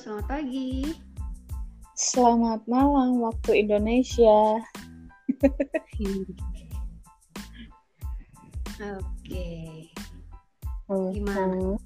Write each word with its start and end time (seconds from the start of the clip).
selamat 0.00 0.32
pagi. 0.32 0.96
Selamat 1.92 2.64
malam 2.64 3.20
waktu 3.20 3.68
Indonesia. 3.68 4.64
Oke. 8.80 9.48
Hmm, 10.88 11.12
Gimana? 11.12 11.76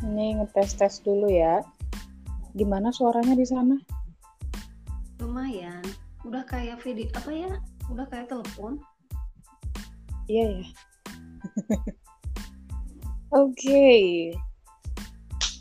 Ini 0.00 0.40
ngetes-tes 0.40 1.04
dulu 1.04 1.28
ya. 1.28 1.60
Gimana 2.56 2.88
suaranya 2.88 3.36
di 3.36 3.44
sana? 3.44 3.76
Lumayan. 5.20 5.84
Udah 6.24 6.48
kayak 6.48 6.80
video 6.80 7.12
apa 7.12 7.28
ya? 7.28 7.52
Udah 7.92 8.08
kayak 8.08 8.32
telepon. 8.32 8.80
Iya 10.24 10.64
ya. 10.64 10.64
Oke. 13.44 14.32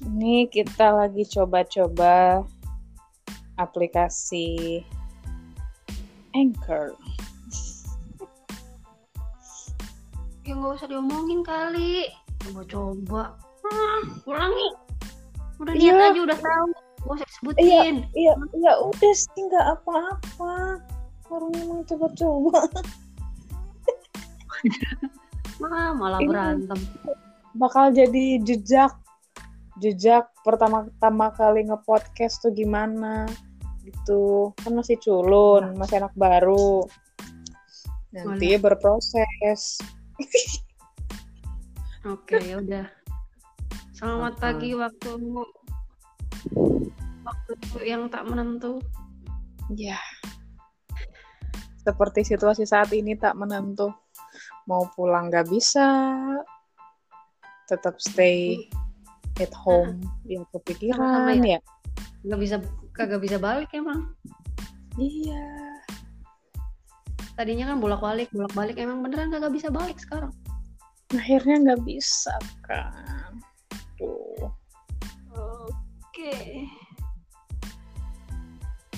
Ini 0.03 0.51
kita 0.51 0.91
lagi 0.93 1.23
coba-coba 1.25 2.43
aplikasi 3.55 4.81
Anchor. 6.35 6.97
Ya 10.43 10.59
nggak 10.59 10.75
usah 10.75 10.87
diomongin 10.91 11.39
kali. 11.41 12.11
Coba-coba. 12.43 13.39
Ah, 13.63 14.01
ulangi. 14.27 14.69
Udah 15.63 15.71
Iya. 15.71 15.93
lihat 15.95 16.11
aja 16.11 16.19
udah 16.27 16.39
tahu. 16.41 16.67
Gak 17.03 17.13
usah 17.15 17.27
disebutin. 17.27 17.95
Iya, 18.11 18.33
ya 18.59 18.73
udah 18.83 19.13
sih 19.15 19.41
nggak 19.47 19.67
apa-apa. 19.79 20.55
Orang 21.31 21.51
emang 21.55 21.81
coba-coba. 21.87 22.59
Ah, 25.63 25.91
malah 25.91 26.19
berantem. 26.23 26.75
bakal 27.55 27.91
jadi 27.91 28.39
jejak 28.43 28.91
jejak 29.81 30.29
pertama-tama 30.45 31.33
kali 31.33 31.65
nge-podcast 31.65 32.45
tuh 32.45 32.53
gimana? 32.53 33.25
Gitu. 33.81 34.53
Kan 34.61 34.77
masih 34.77 34.97
culun 35.01 35.73
masih 35.77 36.03
anak 36.03 36.13
baru. 36.13 36.85
Nanti 38.13 38.55
berproses. 38.61 39.81
Oke, 42.13 42.37
ya 42.43 42.59
udah. 42.59 42.85
Selamat 43.95 44.35
Apa? 44.37 44.43
pagi 44.51 44.75
waktu 44.75 45.09
waktu 47.23 47.53
yang 47.87 48.11
tak 48.11 48.27
menentu. 48.27 48.83
ya. 49.73 49.97
Seperti 51.83 52.23
situasi 52.23 52.67
saat 52.67 52.91
ini 52.91 53.15
tak 53.15 53.35
menentu. 53.39 53.91
Mau 54.67 54.87
pulang 54.95 55.31
nggak 55.31 55.47
bisa. 55.47 55.87
Tetap 57.67 57.99
stay 57.99 58.67
at 59.41 59.53
home 59.55 60.01
ya 60.27 60.41
Sama-sama 60.41 60.51
kepikiran 60.53 61.41
ya 61.41 61.59
Gak 62.23 62.39
bisa 62.39 62.55
kagak 62.95 63.19
bisa 63.19 63.35
balik 63.41 63.67
emang. 63.73 64.13
iya 64.95 65.43
Tadinya 67.33 67.73
kan 67.73 67.81
bolak-balik, 67.81 68.29
bolak-balik 68.29 68.77
emang 68.77 69.01
beneran 69.01 69.33
kagak 69.33 69.51
bisa 69.51 69.73
balik 69.73 69.97
sekarang. 69.97 70.29
akhirnya 71.13 71.61
nggak 71.61 71.81
bisa 71.85 72.33
kan 72.65 73.37
tuh 73.97 74.49
Oke. 75.33 76.69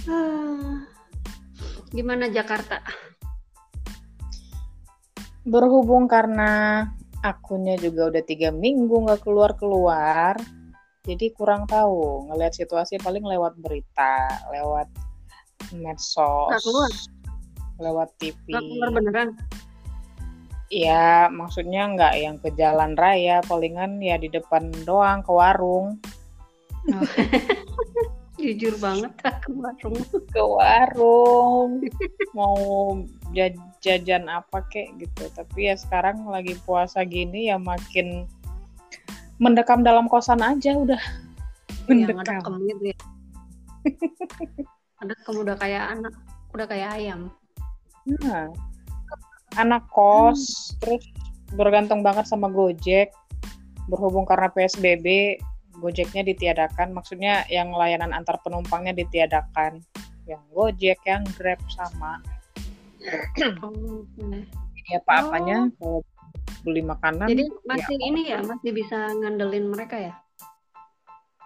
Ah. 0.05 0.83
Gimana 1.89 2.27
Jakarta? 2.29 2.83
berhubung 5.45 6.09
karena 6.09 6.81
akunnya 7.25 7.73
juga 7.75 8.13
udah 8.13 8.23
tiga 8.23 8.53
minggu 8.53 8.93
nggak 9.01 9.25
keluar 9.25 9.57
keluar 9.57 10.37
jadi 11.05 11.33
kurang 11.33 11.65
tahu 11.65 12.29
ngelihat 12.29 12.53
situasi 12.53 13.01
paling 13.01 13.25
lewat 13.25 13.57
berita 13.57 14.29
lewat 14.49 14.85
medsos 15.73 16.49
Nggak 16.53 16.63
keluar? 16.63 16.91
lewat 17.75 18.09
TV 18.21 18.37
Gak 18.47 18.61
keluar 18.63 18.89
beneran? 18.93 19.29
ya 20.69 21.29
maksudnya 21.29 21.85
nggak 21.93 22.13
yang 22.17 22.35
ke 22.37 22.49
jalan 22.53 22.93
raya 22.95 23.41
palingan 23.45 24.01
ya 24.01 24.17
di 24.17 24.29
depan 24.29 24.69
doang 24.85 25.21
ke 25.21 25.29
warung 25.29 25.97
Jujur 28.35 28.75
banget 28.77 29.09
ke 29.45 29.49
warung. 29.55 29.97
ke 30.27 30.41
warung 30.43 31.71
mau 32.35 32.57
ja- 33.31 33.55
jajan 33.85 34.25
apa 34.25 34.65
kek 34.73 34.97
gitu. 34.97 35.29
Tapi 35.29 35.69
ya 35.69 35.77
sekarang 35.77 36.25
lagi 36.25 36.57
puasa 36.65 37.05
gini 37.05 37.53
ya 37.53 37.61
makin 37.61 38.25
mendekam 39.37 39.85
dalam 39.85 40.09
kosan 40.09 40.41
aja 40.41 40.73
udah. 40.73 41.01
Yang 41.85 42.17
mendekam. 42.17 42.57
gitu 42.65 42.83
ya. 42.91 42.97
Ada 45.05 45.13
kem 45.21 45.35
udah 45.37 45.55
kayak 45.61 45.83
anak, 45.93 46.13
udah 46.57 46.65
kayak 46.65 46.89
ayam. 46.97 47.29
nah 48.05 48.53
anak 49.57 49.81
kos 49.89 50.73
terus 50.77 51.01
bergantung 51.57 52.05
banget 52.05 52.29
sama 52.29 52.53
Gojek 52.53 53.09
berhubung 53.89 54.29
karena 54.29 54.49
PSBB 54.49 55.37
Gojeknya 55.79 56.23
ditiadakan. 56.23 56.95
Maksudnya 56.95 57.43
yang 57.51 57.75
layanan 57.75 58.15
antar 58.15 58.39
penumpangnya 58.41 58.95
ditiadakan. 58.95 59.83
Yang 60.25 60.41
Gojek 60.55 60.99
yang 61.05 61.21
Grab 61.37 61.59
sama 61.69 62.23
Oh, 63.61 64.01
oke. 64.01 64.39
ya 64.85 64.97
apa-apanya 64.99 65.69
kalau 65.75 66.01
beli 66.61 66.81
makanan 66.81 67.25
Jadi 67.25 67.43
masih 67.63 67.95
ya, 67.95 68.05
ini 68.05 68.21
ya, 68.27 68.39
masih 68.41 68.71
bisa 68.71 68.97
ngandelin 69.13 69.65
mereka 69.67 69.97
ya? 69.99 70.13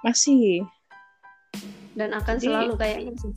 masih 0.02 0.64
Dan 1.92 2.12
akan 2.14 2.36
Jadi- 2.36 2.48
selalu 2.48 2.74
kayaknya 2.76 3.14
sih. 3.18 3.34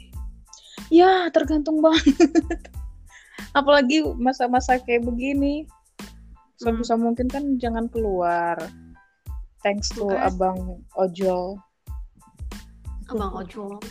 ya 0.88 1.27
tergantung 1.28 1.78
banget 1.78 2.03
apalagi 3.53 4.03
masa-masa 4.16 4.78
kayak 4.78 5.03
begini 5.03 5.66
Hmm. 6.62 6.78
sebisa 6.78 6.94
mungkin 6.94 7.27
kan 7.27 7.59
jangan 7.59 7.91
keluar 7.91 8.54
thanks 9.60 9.91
to 9.91 10.06
Oke. 10.06 10.15
abang 10.15 10.59
ojol 10.94 11.59
Abang 13.09 13.34
ojol. 13.34 13.83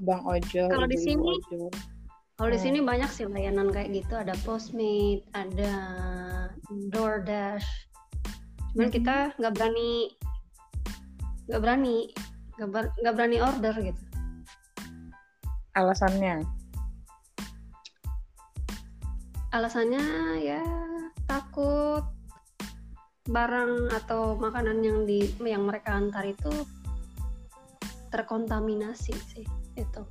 abang 0.00 0.22
ojol 0.24 0.66
Kalau 0.66 0.88
di 0.88 0.96
sini- 0.96 1.20
ojol. 1.20 1.68
Kalau 2.42 2.50
di 2.50 2.58
Hmm. 2.58 2.66
sini 2.74 2.78
banyak 2.82 3.06
sih 3.06 3.30
layanan 3.30 3.70
kayak 3.70 4.02
gitu, 4.02 4.18
ada 4.18 4.34
Postmate, 4.42 5.22
ada 5.30 5.74
DoorDash. 6.90 7.62
Cuman 8.74 8.90
Mhm. 8.90 8.94
kita 8.98 9.30
nggak 9.38 9.54
berani, 9.54 10.10
nggak 11.46 11.62
berani, 11.62 12.10
nggak 12.58 12.70
ber- 12.74 12.94
nggak 12.98 13.14
berani 13.14 13.38
order 13.38 13.74
gitu. 13.78 14.02
alasannya 15.78 16.42
Alasannya 19.54 20.02
ya 20.42 20.66
takut 21.30 22.02
barang 23.30 23.94
atau 24.02 24.34
makanan 24.34 24.82
yang 24.82 25.06
di 25.06 25.30
yang 25.46 25.62
mereka 25.70 25.94
antar 25.94 26.26
itu 26.26 26.50
terkontaminasi 28.10 29.14
sih 29.30 29.46
itu. 29.78 30.02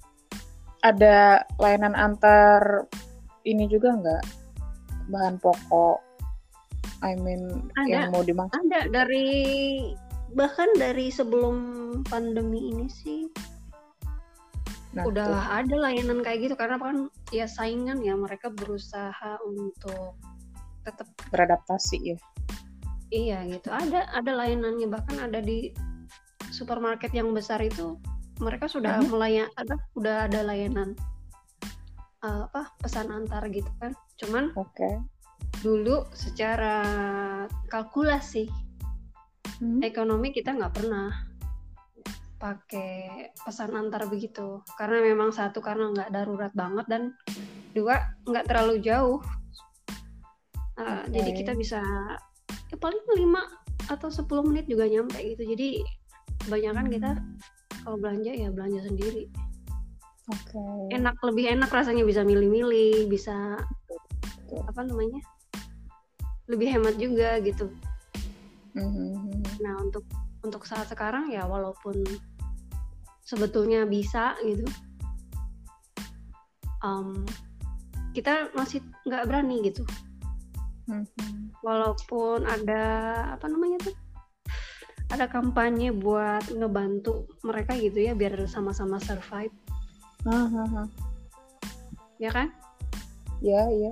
Ada 0.82 1.46
layanan 1.62 1.94
antar 1.94 2.86
ini 3.46 3.70
juga 3.70 3.94
nggak? 3.98 4.24
Bahan 5.10 5.38
pokok. 5.42 6.02
I 7.02 7.18
mean 7.18 7.70
Ada. 7.82 7.90
yang 7.90 8.14
mau 8.14 8.22
dimasak 8.22 8.54
Ada 8.54 8.86
dari 8.94 9.30
bahkan 10.38 10.70
dari 10.78 11.10
sebelum 11.10 11.56
pandemi 12.06 12.70
ini 12.70 12.86
sih. 12.90 13.26
Nah, 14.92 15.08
udah 15.08 15.26
tuh. 15.26 15.56
ada 15.64 15.76
layanan 15.88 16.20
kayak 16.20 16.52
gitu 16.52 16.56
karena 16.60 16.76
kan 16.76 17.08
ya 17.32 17.48
saingan 17.48 18.04
ya 18.04 18.14
mereka 18.14 18.52
berusaha 18.52 19.40
untuk 19.48 20.20
tetap 20.84 21.08
beradaptasi 21.32 22.16
ya. 22.16 22.18
Iya 23.12 23.38
gitu. 23.50 23.72
Ada 23.72 24.08
ada 24.14 24.32
layanannya. 24.32 24.88
Bahkan 24.92 25.18
ada 25.20 25.40
di 25.42 25.72
supermarket 26.52 27.16
yang 27.16 27.32
besar 27.32 27.64
itu 27.64 27.98
mereka 28.42 28.66
sudah 28.66 29.00
Mhm. 29.00 29.08
melayan 29.08 29.48
ada 29.56 29.76
udah 29.94 30.16
ada 30.26 30.40
layanan 30.42 30.98
uh, 32.22 32.50
apa 32.50 32.74
pesan 32.82 33.08
antar 33.10 33.46
gitu 33.48 33.70
kan 33.78 33.94
cuman 34.18 34.50
oke 34.58 34.90
dulu 35.62 36.10
secara 36.12 36.76
kalkulasi 37.70 38.50
Hmm. 39.62 39.78
ekonomi 39.86 40.34
kita 40.34 40.58
nggak 40.58 40.74
pernah 40.74 41.14
pakai 42.36 43.30
pesan 43.38 43.78
antar 43.78 44.10
begitu 44.10 44.66
karena 44.74 45.06
memang 45.06 45.30
satu 45.30 45.62
karena 45.62 45.94
nggak 45.94 46.10
darurat 46.10 46.50
banget 46.52 46.86
dan 46.90 47.14
dua 47.72 48.02
nggak 48.26 48.50
terlalu 48.50 48.82
jauh 48.82 49.22
Uh, 50.72 51.06
Oke. 51.06 51.14
jadi 51.14 51.32
kita 51.36 51.54
bisa 51.54 51.78
ya 52.72 52.78
paling 52.80 53.04
5 53.14 53.46
atau 53.86 54.10
10 54.10 54.42
menit 54.42 54.66
juga 54.66 54.90
nyampe 54.90 55.20
gitu 55.20 55.44
jadi 55.46 55.84
kebanyakan 56.42 56.88
kita 56.90 57.12
kalau 57.82 57.98
belanja 57.98 58.32
ya 58.32 58.50
belanja 58.54 58.86
sendiri. 58.86 59.28
Oke. 60.30 60.62
Enak 60.94 61.18
lebih 61.26 61.52
enak 61.52 61.70
rasanya 61.74 62.06
bisa 62.06 62.22
milih-milih 62.22 63.10
bisa 63.10 63.58
Betul. 64.48 64.62
apa 64.70 64.82
namanya? 64.86 65.22
Lebih 66.48 66.68
hemat 66.78 66.96
juga 67.02 67.42
gitu. 67.42 67.74
Mhm. 68.78 69.60
Nah 69.60 69.74
untuk 69.82 70.06
untuk 70.42 70.64
saat 70.66 70.90
sekarang 70.90 71.30
ya 71.34 71.46
walaupun 71.46 72.02
sebetulnya 73.26 73.86
bisa 73.86 74.38
gitu. 74.46 74.66
Um, 76.82 77.26
kita 78.18 78.50
masih 78.58 78.82
nggak 79.06 79.26
berani 79.30 79.62
gitu. 79.66 79.86
Mhm. 80.90 81.54
walaupun 81.62 82.44
ada 82.50 82.84
apa 83.38 83.46
namanya 83.46 83.78
tuh 83.86 83.96
ada 85.12 85.28
kampanye 85.28 85.92
buat 85.92 86.48
ngebantu 86.50 87.28
mereka 87.44 87.76
gitu 87.76 88.00
ya 88.00 88.16
biar 88.16 88.40
sama-sama 88.48 88.98
survive 89.04 89.54
ah, 90.26 90.48
ah. 90.48 90.88
ya 92.18 92.32
kan 92.32 92.50
Ya, 93.42 93.66
ya. 93.74 93.90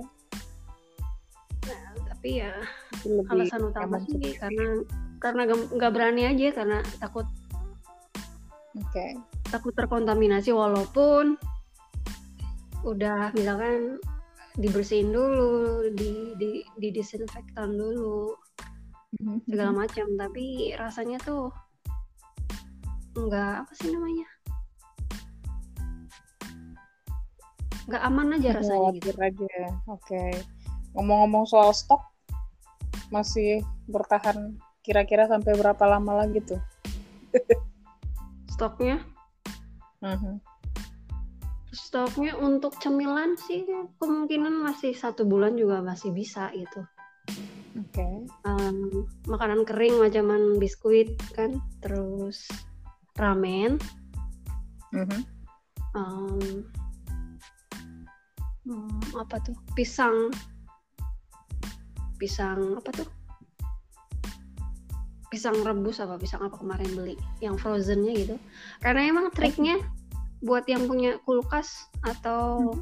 tapi 2.06 2.38
ya 2.38 2.52
lebih 3.02 3.32
alasan 3.32 3.66
utama 3.66 3.96
sih 4.04 4.36
karena 4.38 4.84
karena 5.18 5.42
nggak 5.48 5.92
berani 5.92 6.28
aja 6.28 6.52
karena 6.52 6.78
takut 7.00 7.24
Oke. 8.76 9.16
takut 9.48 9.72
terkontaminasi 9.72 10.52
walaupun 10.52 11.40
udah 12.84 13.32
misalkan 13.32 13.96
dibersihin 14.60 15.16
dulu 15.16 15.88
di 15.96 16.36
di 16.36 16.60
didisinfektan 16.76 17.72
dulu 17.72 18.36
Mhm. 19.18 19.42
segala 19.48 19.72
macam 19.74 20.06
tapi 20.14 20.70
rasanya 20.78 21.18
tuh 21.18 21.50
nggak 23.18 23.66
apa 23.66 23.72
sih 23.74 23.90
namanya 23.90 24.28
nggak 27.90 28.02
aman 28.06 28.38
aja 28.38 28.48
rasanya 28.54 28.94
gitu 28.94 29.10
aja. 29.18 29.50
Oke. 29.90 30.30
Ngomong-ngomong 30.94 31.42
soal 31.50 31.74
stok, 31.74 31.98
masih 33.10 33.66
bertahan 33.90 34.54
kira-kira 34.86 35.26
sampai 35.26 35.58
berapa 35.58 35.84
lama 35.90 36.22
lagi 36.22 36.38
tuh? 36.46 36.62
stoknya 38.60 39.00
Mhm. 40.04 40.36
stoknya 41.72 42.36
untuk 42.36 42.76
cemilan 42.76 43.38
sih 43.40 43.64
kemungkinan 43.96 44.52
masih 44.52 44.92
satu 44.92 45.24
bulan 45.24 45.56
juga 45.56 45.80
masih 45.80 46.12
bisa 46.12 46.52
gitu 46.52 46.84
Oke. 47.78 48.26
Em, 48.26 48.78
makanan 49.30 49.62
kering 49.62 50.02
macaman 50.02 50.58
biskuit 50.58 51.14
kan? 51.38 51.62
Terus 51.84 52.50
ramen. 53.14 53.78
Em, 55.94 56.66
hmm, 58.66 59.02
apa 59.14 59.38
tuh? 59.42 59.54
Pisang. 59.78 60.34
Pisang 62.18 62.78
apa 62.78 62.90
tuh? 62.90 63.08
Pisang 65.30 65.62
rebus 65.62 66.02
apa 66.02 66.18
pisang 66.18 66.42
apa 66.42 66.58
kemarin 66.58 66.90
beli? 66.98 67.14
Yang 67.38 67.62
frozennya 67.62 68.12
gitu. 68.18 68.36
Karena 68.82 69.06
emang 69.06 69.30
triknya 69.30 69.78
buat 70.42 70.66
yang 70.66 70.90
punya 70.90 71.22
kulkas 71.22 71.86
atau 72.02 72.74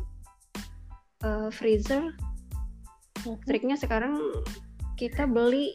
eh, 1.26 1.50
freezer 1.50 2.14
Mhm. 3.26 3.42
triknya 3.44 3.76
sekarang 3.76 4.14
kita 4.98 5.24
beli 5.24 5.72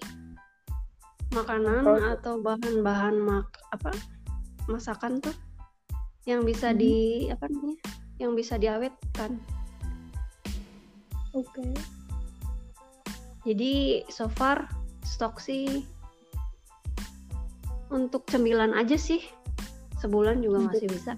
makanan 1.31 1.81
Frozen. 1.81 2.12
atau 2.14 2.34
bahan-bahan 2.38 3.16
mak 3.18 3.48
apa 3.72 3.90
masakan 4.68 5.18
tuh 5.18 5.34
yang 6.24 6.44
bisa 6.44 6.70
Mhm. 6.70 6.78
di 6.78 6.96
apa 7.28 7.48
namanya 7.48 7.80
yang 8.20 8.31
bisa 8.36 8.56
diawetkan 8.56 9.40
Oke. 11.34 11.66
jadi 13.42 14.04
so 14.08 14.30
far 14.30 14.70
stok 15.02 15.42
sih 15.42 15.81
untuk 17.90 18.26
cemilan 18.28 18.72
aja 18.74 18.96
sih 18.96 19.19
sebulan 19.98 20.40
juga 20.40 20.60
Untuk 20.62 20.69
masih 20.78 20.88
bisa 20.92 21.12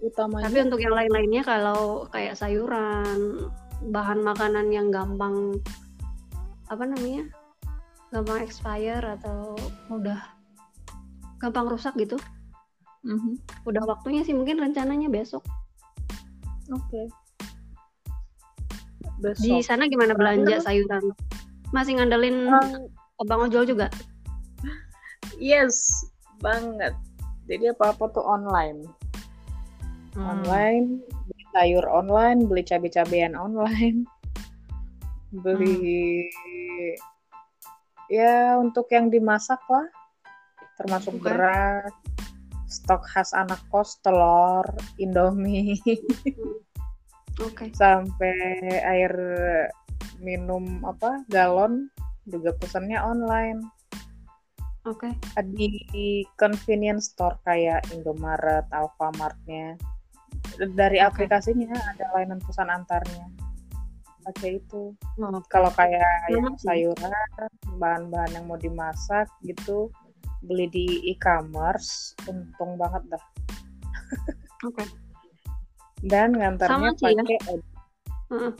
utamanya. 0.00 0.44
tapi 0.46 0.58
untuk 0.62 0.80
yang 0.80 0.94
lain-lainnya 0.94 1.42
kalau 1.42 2.04
kayak 2.08 2.36
sayuran 2.36 3.48
bahan 3.88 4.20
makanan 4.20 4.68
yang 4.68 4.92
gampang 4.92 5.58
apa 6.68 6.84
namanya 6.84 7.24
gampang 8.08 8.40
expire 8.40 9.04
atau 9.04 9.56
udah 9.92 10.20
gampang 11.38 11.68
rusak 11.68 11.94
gitu 11.96 12.16
Mhm. 13.06 13.38
udah 13.68 13.82
waktunya 13.86 14.26
sih 14.26 14.34
mungkin 14.34 14.58
rencananya 14.58 15.06
besok 15.06 15.44
Oke. 16.68 17.08
di 19.18 19.24
Besok. 19.24 19.62
sana 19.64 19.88
gimana 19.88 20.14
belanja 20.14 20.60
sayuran 20.62 21.14
masih 21.72 21.96
ngandelin 21.98 22.48
Um, 22.48 22.88
abang 23.22 23.50
ojol 23.50 23.64
juga 23.66 23.90
yes, 25.38 25.90
banget. 26.42 26.94
Jadi 27.48 27.72
apa-apa 27.72 28.10
tuh 28.12 28.24
online. 28.26 28.84
Hmm. 30.18 30.26
Online, 30.42 31.00
beli 31.30 31.44
sayur 31.54 31.84
online, 31.86 32.44
beli 32.44 32.62
cabai-cabean 32.66 33.38
online. 33.38 34.04
Beli 35.44 36.26
ya 38.08 38.56
untuk 38.56 38.88
yang 38.92 39.12
dimasak 39.12 39.60
lah. 39.68 39.86
Termasuk 40.80 41.18
Oke. 41.18 41.24
beras, 41.28 41.92
stok 42.68 43.02
khas 43.08 43.32
anak 43.32 43.58
kos, 43.72 43.96
telur, 44.04 44.64
Indomie, 45.00 45.80
oke 47.40 47.72
sampai 47.72 48.36
air 48.84 49.12
minum 50.20 50.84
apa 50.84 51.24
galon 51.32 51.88
juga 52.28 52.52
pesannya 52.60 53.00
online. 53.00 53.64
oke 54.88 55.08
di 55.52 56.24
convenience 56.40 57.12
store 57.12 57.36
kayak 57.44 57.84
Indomaret, 57.92 58.64
Alfamart-nya. 58.72 59.76
Dari 60.56 60.98
Oke. 61.04 61.28
aplikasinya 61.28 61.76
ada 61.76 62.08
layanan 62.16 62.40
pesan 62.40 62.72
antarnya. 62.72 63.28
Pakai 64.28 64.60
itu. 64.60 64.92
Oh, 65.24 65.40
Kalau 65.48 65.72
kayak 65.72 66.04
sih. 66.28 66.68
sayuran, 66.68 67.12
bahan-bahan 67.80 68.36
yang 68.36 68.44
mau 68.44 68.60
dimasak 68.60 69.24
gitu, 69.40 69.88
beli 70.44 70.68
di 70.68 70.86
e-commerce, 71.08 72.12
untung 72.28 72.76
banget 72.76 73.16
dah. 73.16 73.24
oke 74.68 74.84
Dan 76.04 76.36
ngantarnya 76.36 76.92
ya. 76.94 77.10
pakai 77.16 77.38
Heeh. 78.28 78.52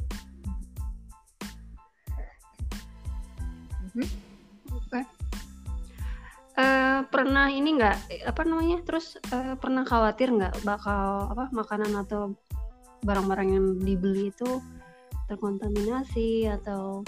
Mhm. 3.93 4.09
Oke. 4.73 5.01
Eh, 6.59 7.01
pernah 7.13 7.47
ini 7.53 7.79
nggak 7.79 8.27
apa 8.27 8.43
namanya? 8.49 8.81
Terus 8.83 9.21
eh, 9.31 9.55
pernah 9.61 9.85
khawatir 9.85 10.33
nggak 10.35 10.65
bakal 10.65 11.31
apa 11.31 11.53
makanan 11.53 11.93
atau 12.03 12.35
barang-barang 13.07 13.49
yang 13.55 13.67
dibeli 13.79 14.35
itu 14.35 14.59
terkontaminasi 15.29 16.49
atau 16.49 17.05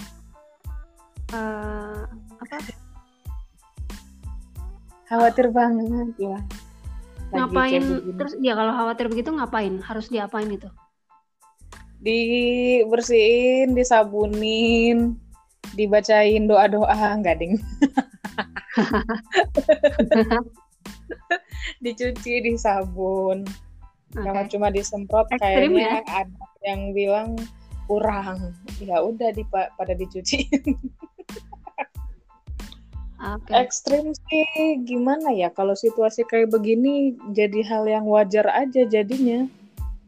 eh, 1.32 2.04
apa 2.36 2.56
khawatir 5.10 5.50
banget 5.50 6.14
ya. 6.20 6.38
Lagi 7.30 7.34
ngapain? 7.34 7.82
Terus 8.14 8.34
ya 8.38 8.54
kalau 8.54 8.72
khawatir 8.76 9.06
begitu 9.10 9.30
ngapain? 9.34 9.82
Harus 9.82 10.12
diapain 10.12 10.50
itu? 10.50 10.70
dibersihin, 12.00 13.76
disabunin, 13.76 15.20
dibacain 15.76 16.48
doa-doa, 16.48 17.12
enggak 17.12 17.36
ding. 17.40 17.60
Dicuci, 21.84 22.40
disabun. 22.44 23.44
Jangan 24.10 24.50
cuma 24.50 24.74
disemprot 24.74 25.30
Ekstrim 25.30 25.76
kayaknya 25.76 26.02
ada 26.08 26.46
yang 26.66 26.90
bilang 26.90 27.38
kurang. 27.90 28.54
Ya 28.78 29.02
udah 29.02 29.34
di 29.34 29.42
pada 29.50 29.90
dicuci. 29.92 30.46
Oke. 33.20 33.52
Ekstrim 33.52 34.16
sih 34.16 34.48
gimana 34.80 35.28
ya 35.28 35.50
kalau 35.50 35.76
situasi 35.76 36.24
kayak 36.24 36.48
begini 36.48 37.12
jadi 37.36 37.60
hal 37.66 37.84
yang 37.84 38.06
wajar 38.06 38.48
aja 38.48 38.86
jadinya. 38.86 39.44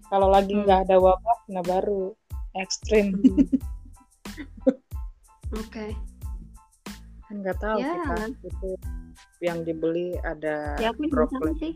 Kalau 0.09 0.31
lagi 0.31 0.55
Hmm. 0.55 0.65
nggak 0.65 0.81
ada 0.89 0.97
wabah, 0.97 1.39
nah 1.51 1.61
baru 1.61 2.17
ekstrim. 2.55 3.13
Hmm. 3.13 3.49
Oke. 5.61 5.93
kan 7.29 7.41
nggak 7.41 7.59
tahu 7.59 7.81
Ya. 7.81 7.93
kita 7.97 8.17
itu 8.45 8.71
yang 9.41 9.65
dibeli 9.65 10.17
ada 10.21 10.77
Ya 10.77 10.93
aku 10.93 11.05
sih. 11.57 11.73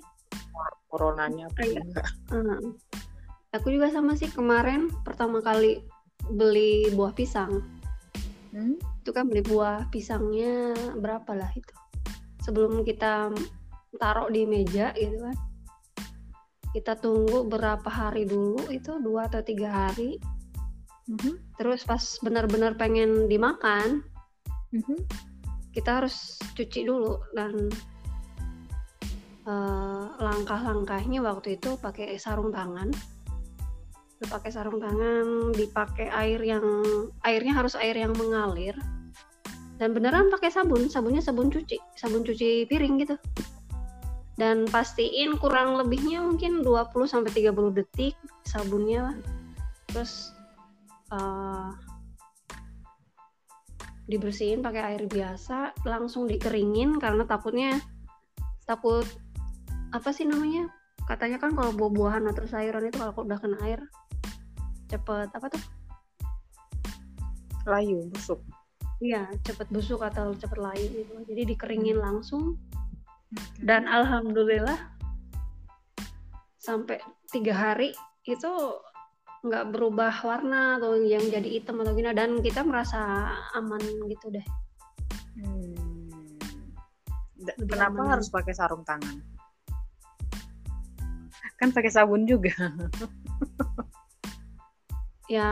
coronanya 0.88 1.48
apa 1.48 1.60
enggak 1.64 2.08
Heeh. 2.28 2.60
Aku 3.52 3.68
juga 3.68 3.88
sama 3.88 4.16
sih 4.16 4.28
kemarin 4.28 4.88
pertama 5.00 5.40
kali 5.40 5.80
beli 6.30 6.90
buah 6.94 7.12
pisang. 7.14 7.62
hmm? 8.52 8.76
Itu 9.02 9.10
kan 9.14 9.30
beli 9.30 9.42
buah 9.46 9.86
pisangnya 9.90 10.74
berapa 10.98 11.32
lah 11.36 11.50
itu. 11.54 11.74
Sebelum 12.42 12.82
kita 12.86 13.30
taruh 13.98 14.30
di 14.30 14.46
meja 14.46 14.92
gitu 14.94 15.18
kan. 15.22 15.36
Kita 16.74 16.92
tunggu 17.00 17.48
berapa 17.48 17.88
hari 17.88 18.28
dulu 18.28 18.68
itu 18.68 19.00
dua 19.00 19.30
atau 19.30 19.40
tiga 19.40 19.88
hari. 19.88 20.20
Mhm. 21.06 21.56
Terus 21.56 21.86
pas 21.86 22.02
benar-benar 22.20 22.74
pengen 22.74 23.30
dimakan, 23.30 24.02
Mhm. 24.74 25.06
kita 25.70 26.02
harus 26.02 26.36
cuci 26.58 26.84
dulu 26.84 27.22
dan 27.32 27.70
uh, 29.46 30.18
langkah-langkahnya 30.18 31.22
waktu 31.22 31.56
itu 31.56 31.78
pakai 31.78 32.18
sarung 32.18 32.50
tangan 32.50 32.90
pakai 34.24 34.48
sarung 34.48 34.80
tangan 34.80 35.52
dipakai 35.52 36.08
air 36.08 36.40
yang 36.40 36.64
airnya 37.20 37.52
harus 37.52 37.76
air 37.76 37.92
yang 37.92 38.16
mengalir. 38.16 38.72
Dan 39.76 39.92
beneran 39.92 40.32
pakai 40.32 40.48
sabun 40.48 40.88
sabunnya 40.88 41.20
sabun 41.20 41.52
cuci 41.52 41.76
sabun 42.00 42.24
cuci 42.24 42.64
piring 42.64 42.96
gitu. 43.04 43.20
Dan 44.40 44.64
pastiin 44.68 45.36
kurang 45.36 45.76
lebihnya 45.76 46.24
mungkin 46.24 46.64
20 46.64 46.92
sampai 47.08 47.32
30 47.32 47.76
detik 47.76 48.16
sabunnya 48.44 49.16
terus 49.88 50.36
uh, 51.08 51.72
dibersihin 54.06 54.62
pakai 54.62 54.94
air 54.94 55.02
biasa 55.08 55.74
langsung 55.88 56.30
dikeringin 56.30 57.00
karena 57.02 57.26
takutnya 57.26 57.80
takut 58.68 59.08
apa 59.90 60.10
sih 60.14 60.28
namanya 60.28 60.70
katanya 61.06 61.38
kan 61.38 61.54
kalau 61.54 61.70
buah-buahan 61.74 62.26
atau 62.30 62.44
sayuran 62.46 62.90
itu 62.90 62.98
kalau 62.98 63.14
udah 63.22 63.38
kena 63.38 63.58
air 63.62 63.80
cepet 64.90 65.30
apa 65.30 65.46
tuh 65.50 65.62
layu 67.66 68.06
busuk 68.10 68.42
iya 69.02 69.30
cepet 69.42 69.66
busuk 69.70 70.02
atau 70.02 70.34
cepet 70.34 70.58
layu 70.58 70.86
gitu 70.90 71.14
jadi 71.26 71.42
dikeringin 71.54 71.98
langsung 71.98 72.58
dan 73.62 73.86
alhamdulillah 73.90 74.78
sampai 76.58 76.98
tiga 77.30 77.54
hari 77.54 77.94
itu 78.26 78.50
nggak 79.46 79.70
berubah 79.70 80.10
warna 80.26 80.82
atau 80.82 80.98
yang 80.98 81.22
jadi 81.22 81.46
hitam 81.46 81.78
atau 81.78 81.94
gimana 81.94 82.18
dan 82.18 82.42
kita 82.42 82.66
merasa 82.66 83.30
aman 83.54 83.78
gitu 84.10 84.34
deh. 84.34 84.46
Hmm. 85.38 86.34
Kenapa 87.70 88.02
aman. 88.02 88.12
harus 88.18 88.26
pakai 88.26 88.50
sarung 88.50 88.82
tangan? 88.82 89.35
Kan 91.56 91.72
pakai 91.72 91.92
sabun 91.92 92.28
juga. 92.28 92.52
ya 95.34 95.50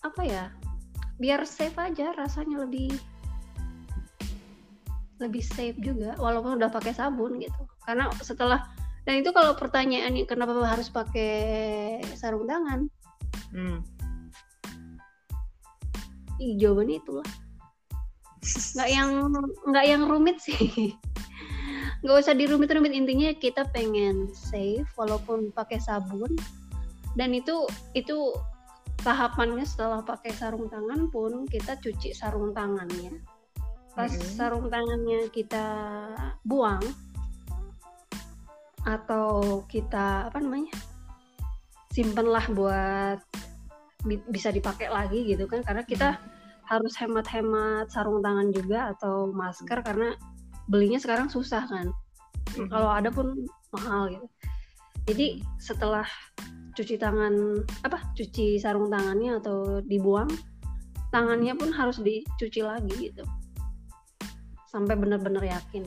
apa 0.00 0.22
ya? 0.26 0.50
Biar 1.20 1.44
safe 1.44 1.76
aja 1.76 2.16
rasanya 2.16 2.64
lebih 2.64 2.92
lebih 5.20 5.44
safe 5.44 5.76
juga 5.84 6.16
walaupun 6.16 6.56
udah 6.56 6.72
pakai 6.72 6.96
sabun 6.96 7.38
gitu. 7.38 7.62
Karena 7.84 8.08
setelah 8.24 8.66
dan 9.04 9.20
itu 9.20 9.30
kalau 9.32 9.56
pertanyaannya 9.56 10.24
kenapa 10.24 10.56
harus 10.64 10.88
pakai 10.88 12.00
sarung 12.16 12.48
tangan? 12.48 12.88
Hmm. 13.52 13.84
Ih, 16.40 16.56
jawabannya 16.56 17.04
itulah. 17.04 17.28
Nggak 18.40 18.88
yang 18.88 19.10
nggak 19.68 19.84
yang 19.84 20.02
rumit 20.08 20.40
sih 20.40 20.96
nggak 22.00 22.16
usah 22.16 22.32
dirumit-rumit 22.32 22.96
intinya 22.96 23.28
kita 23.36 23.68
pengen 23.70 24.32
safe 24.32 24.88
walaupun 24.96 25.52
pakai 25.52 25.76
sabun 25.76 26.32
dan 27.18 27.36
itu 27.36 27.68
itu 27.92 28.32
tahapannya 29.04 29.64
setelah 29.64 30.00
pakai 30.04 30.32
sarung 30.32 30.68
tangan 30.68 31.08
pun 31.12 31.44
kita 31.48 31.76
cuci 31.80 32.16
sarung 32.16 32.52
tangannya 32.56 33.20
pas 33.92 34.08
mm 34.08 34.16
-hmm. 34.16 34.32
sarung 34.36 34.66
tangannya 34.72 35.28
kita 35.28 35.66
buang 36.44 36.80
atau 38.84 39.60
kita 39.68 40.32
apa 40.32 40.40
namanya 40.40 40.72
simpenlah 41.92 42.46
buat 42.54 43.18
bi 44.06 44.16
bisa 44.32 44.48
dipakai 44.48 44.88
lagi 44.88 45.28
gitu 45.28 45.44
kan 45.44 45.60
karena 45.60 45.84
kita 45.84 46.16
hmm. 46.16 46.24
harus 46.70 46.96
hemat-hemat 46.96 47.92
sarung 47.92 48.24
tangan 48.24 48.48
juga 48.54 48.96
atau 48.96 49.28
masker 49.28 49.84
karena 49.84 50.16
belinya 50.70 51.02
sekarang 51.02 51.26
susah 51.26 51.66
kan. 51.66 51.90
Hmm. 52.50 52.66
kalau 52.66 52.90
ada 52.90 53.10
pun 53.10 53.46
mahal 53.70 54.10
gitu. 54.10 54.26
Jadi 55.10 55.26
setelah 55.58 56.06
cuci 56.74 56.98
tangan 56.98 57.66
apa 57.82 57.98
cuci 58.14 58.58
sarung 58.62 58.90
tangannya 58.90 59.38
atau 59.42 59.82
dibuang 59.82 60.30
tangannya 61.10 61.54
pun 61.58 61.70
harus 61.74 61.98
dicuci 62.02 62.62
lagi 62.62 63.10
gitu. 63.10 63.26
Sampai 64.70 64.94
benar-benar 64.94 65.42
yakin. 65.42 65.86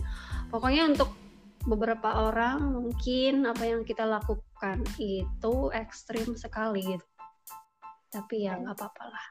Pokoknya 0.52 0.92
untuk 0.92 1.16
beberapa 1.64 2.28
orang 2.28 2.60
mungkin 2.76 3.48
apa 3.48 3.64
yang 3.64 3.88
kita 3.88 4.04
lakukan 4.04 4.84
itu 5.00 5.72
ekstrim 5.72 6.36
sekali 6.36 6.84
gitu. 6.84 7.08
Tapi 8.12 8.48
ya 8.48 8.60
nggak 8.60 8.76
apa-apa 8.76 9.04
lah. 9.08 9.26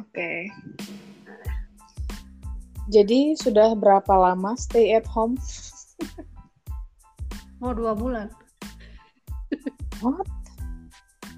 Oke. 0.00 0.48
Okay. 0.48 1.52
Jadi 2.88 3.36
sudah 3.36 3.76
berapa 3.76 4.12
lama 4.12 4.56
stay 4.56 4.96
at 4.96 5.06
home 5.08 5.36
mau 7.62 7.72
dua 7.78 7.92
bulan 7.96 8.28
What? 10.02 10.28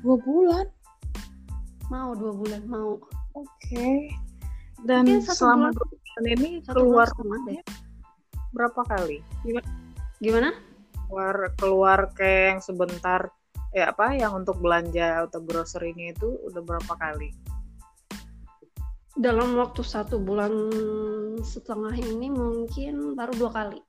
Dua 0.03 0.17
bulan? 0.19 0.67
Mau 1.87 2.11
dua 2.19 2.33
bulan, 2.35 2.62
mau. 2.67 2.99
Oke. 3.37 3.47
Okay. 3.62 4.11
Dan 4.83 5.07
selama 5.23 5.71
dua 5.71 5.87
bulan 5.87 6.25
ini 6.35 6.50
keluar 6.67 7.07
rumah 7.15 7.41
berapa 8.50 8.81
kali? 8.91 9.21
Gimana? 9.45 9.69
Gimana? 10.19 10.50
Keluar 11.07 11.37
keluar 11.55 11.99
kayak 12.17 12.43
yang 12.57 12.61
sebentar 12.65 13.21
ya 13.71 13.93
apa 13.93 14.17
yang 14.17 14.33
untuk 14.35 14.59
belanja 14.59 15.29
atau 15.29 15.45
grocery-nya 15.45 16.17
itu 16.17 16.26
udah 16.49 16.62
berapa 16.65 16.93
kali? 16.97 17.31
Dalam 19.17 19.57
waktu 19.57 19.81
satu 19.81 20.21
bulan 20.21 20.53
setengah 21.41 21.97
ini 21.97 22.29
mungkin 22.29 23.17
baru 23.17 23.33
dua 23.37 23.51
kali. 23.53 23.81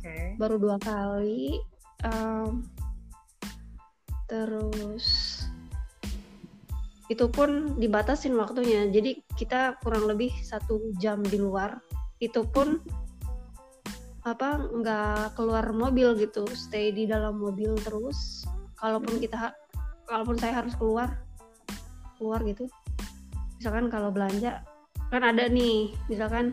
Okay. 0.00 0.36
Baru 0.36 0.60
dua 0.60 0.76
kali. 0.76 1.56
Um, 2.04 2.68
terus 4.28 5.40
itu 7.12 7.28
pun 7.28 7.76
dibatasin 7.76 8.32
waktunya 8.32 8.88
jadi 8.88 9.20
kita 9.36 9.76
kurang 9.84 10.08
lebih 10.08 10.32
satu 10.40 10.80
jam 10.96 11.20
di 11.20 11.36
luar 11.36 11.76
itu 12.16 12.40
pun 12.48 12.80
apa 14.24 14.56
nggak 14.56 15.36
keluar 15.36 15.68
mobil 15.76 16.16
gitu 16.16 16.48
stay 16.56 16.96
di 16.96 17.04
dalam 17.04 17.36
mobil 17.36 17.76
terus 17.84 18.48
kalaupun 18.80 19.20
kita 19.20 19.52
kalaupun 20.08 20.40
saya 20.40 20.64
harus 20.64 20.72
keluar 20.80 21.20
keluar 22.16 22.40
gitu 22.48 22.64
misalkan 23.64 23.88
kalau 23.88 24.12
belanja 24.12 24.60
kan 25.08 25.24
ada 25.24 25.48
nih 25.48 25.88
misalkan 26.12 26.52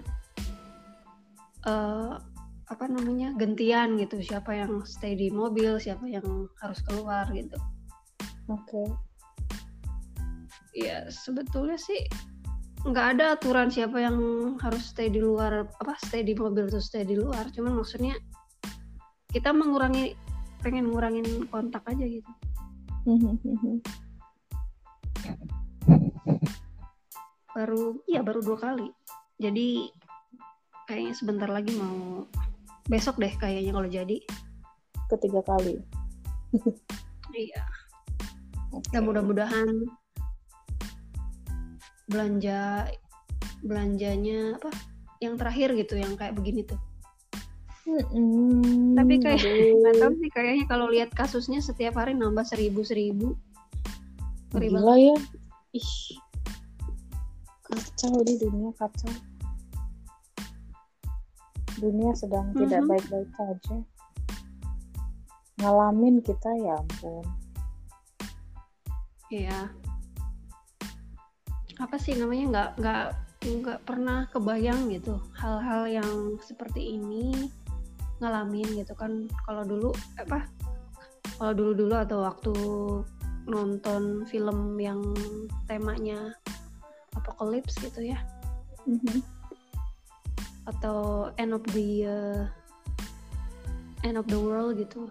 uh, 1.67 2.15
apa 2.71 2.87
namanya 2.87 3.35
gantian 3.35 3.99
gitu 3.99 4.23
siapa 4.23 4.55
yang 4.55 4.79
stay 4.87 5.19
di 5.19 5.27
mobil 5.27 5.75
siapa 5.75 6.07
yang 6.07 6.23
harus 6.63 6.79
keluar 6.87 7.27
gitu. 7.35 7.59
Oke. 8.47 8.63
Okay. 8.63 8.87
ya 10.71 11.03
sebetulnya 11.11 11.75
sih 11.75 12.07
nggak 12.87 13.19
ada 13.19 13.35
aturan 13.35 13.67
siapa 13.67 13.99
yang 13.99 14.15
harus 14.63 14.95
stay 14.95 15.11
di 15.11 15.19
luar 15.19 15.67
apa 15.83 15.99
stay 16.07 16.23
di 16.23 16.31
mobil 16.31 16.71
atau 16.71 16.79
stay 16.79 17.03
di 17.03 17.19
luar. 17.19 17.51
Cuman 17.51 17.75
maksudnya 17.75 18.15
kita 19.35 19.51
mengurangi 19.51 20.15
pengen 20.63 20.95
ngurangin 20.95 21.43
kontak 21.51 21.83
aja 21.91 22.07
gitu 22.07 22.31
baru 27.55 28.00
iya 28.08 28.22
baru 28.24 28.39
dua 28.43 28.58
kali. 28.60 28.88
Jadi 29.41 29.89
kayaknya 30.88 31.13
sebentar 31.15 31.50
lagi 31.50 31.74
mau 31.75 32.25
besok 32.88 33.20
deh 33.20 33.31
kayaknya 33.38 33.72
kalau 33.72 33.89
jadi. 33.89 34.17
Ketiga 35.12 35.41
kali. 35.43 35.75
Iya. 37.31 37.63
Okay. 38.72 38.91
dan 38.96 39.03
mudah-mudahan 39.03 39.67
belanja 42.08 42.91
belanjanya 43.63 44.60
apa 44.60 44.72
yang 45.24 45.36
terakhir 45.36 45.75
gitu 45.75 45.96
yang 46.00 46.15
kayak 46.20 46.36
begini 46.36 46.63
tuh. 46.67 46.79
Mm-hmm. 47.81 48.93
tapi 48.93 49.17
kayak 49.17 49.41
nggak 49.81 49.96
tahu 49.98 50.13
sih 50.22 50.29
kayaknya 50.31 50.65
kalau 50.70 50.88
lihat 50.88 51.10
kasusnya 51.17 51.60
setiap 51.65 51.98
hari 51.98 52.13
nambah 52.13 52.46
seribu 52.46 52.86
seribu 52.86 53.36
gila 54.55 54.96
ya. 55.00 55.15
Ih 55.72 55.91
kacau 57.71 58.19
di 58.27 58.35
dunia 58.35 58.75
kacau. 58.75 59.15
Dunia 61.79 62.11
sedang 62.19 62.51
mm 62.51 62.53
-hmm. 62.53 62.61
tidak 62.67 62.81
baik-baik 62.91 63.31
saja 63.39 63.75
ngalamin 65.61 66.17
kita 66.25 66.49
ya 66.57 66.73
ampun. 66.81 67.25
Iya. 69.29 69.59
Apa 71.77 71.95
sih 72.01 72.17
namanya? 72.17 72.45
Nggak 72.49 72.69
nggak 72.81 73.05
nggak 73.41 73.79
pernah 73.85 74.29
kebayang 74.29 74.89
gitu 74.93 75.17
hal-hal 75.33 75.89
yang 75.89 76.37
seperti 76.41 76.97
ini 76.97 77.49
ngalamin 78.17 78.67
gitu 78.73 78.97
kan. 78.97 79.29
Kalau 79.45 79.63
dulu 79.63 79.89
apa? 80.17 80.49
Kalau 81.37 81.53
dulu 81.53 81.71
dulu 81.77 81.93
atau 81.93 82.17
waktu 82.25 82.53
nonton 83.49 84.25
film 84.29 84.77
yang 84.77 85.01
temanya 85.65 86.33
apokalips 87.15 87.75
gitu 87.81 88.11
ya 88.11 88.19
mm 88.87 88.99
-hmm 89.01 89.19
atau 90.69 91.29
end 91.41 91.57
of 91.57 91.63
the 91.73 92.05
uh, 92.05 92.41
end 94.05 94.17
of 94.17 94.25
the 94.29 94.37
world 94.37 94.77
gitu 94.77 95.09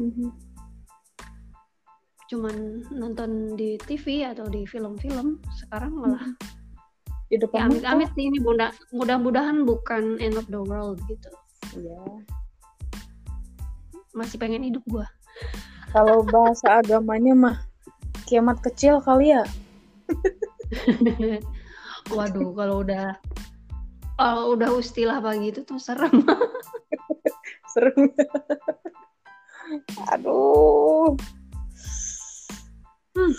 Mhm. 0.00 0.32
cuman 2.30 2.86
nonton 2.94 3.58
di 3.58 3.74
TV 3.84 4.22
atau 4.22 4.46
di 4.46 4.62
film-film 4.64 5.42
sekarang 5.60 5.92
malah 5.98 6.24
Di 7.26 7.36
ya 7.38 7.42
depan 7.42 7.68
mata. 7.68 7.70
amit-amit 7.74 8.10
sih 8.14 8.26
ini 8.30 8.38
mudah 8.38 8.70
mudah-mudahan 8.94 9.66
bukan 9.66 10.18
end 10.22 10.38
of 10.38 10.46
the 10.50 10.58
world 10.62 10.98
gitu 11.10 11.30
Iya. 11.74 12.00
masih 14.14 14.38
pengen 14.38 14.66
hidup 14.66 14.82
gua 14.90 15.06
Kalau 15.90 16.22
bahasa 16.22 16.82
agamanya 16.82 17.34
mah 17.34 17.56
kiamat 18.30 18.62
kecil 18.62 19.02
kali 19.02 19.34
ya. 19.34 19.42
waduh 22.14 22.50
kalau 22.54 22.82
udah 22.86 23.14
kalau 24.20 24.52
udah 24.52 24.68
istilah 24.78 25.18
pagi 25.24 25.50
itu 25.52 25.64
tuh 25.64 25.80
serem 25.80 26.12
Seru. 27.70 28.10
Aduh. 30.10 31.14
Hmm. 33.14 33.34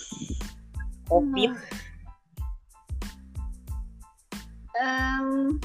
Covid. 1.11 1.51
Em, 4.81 5.59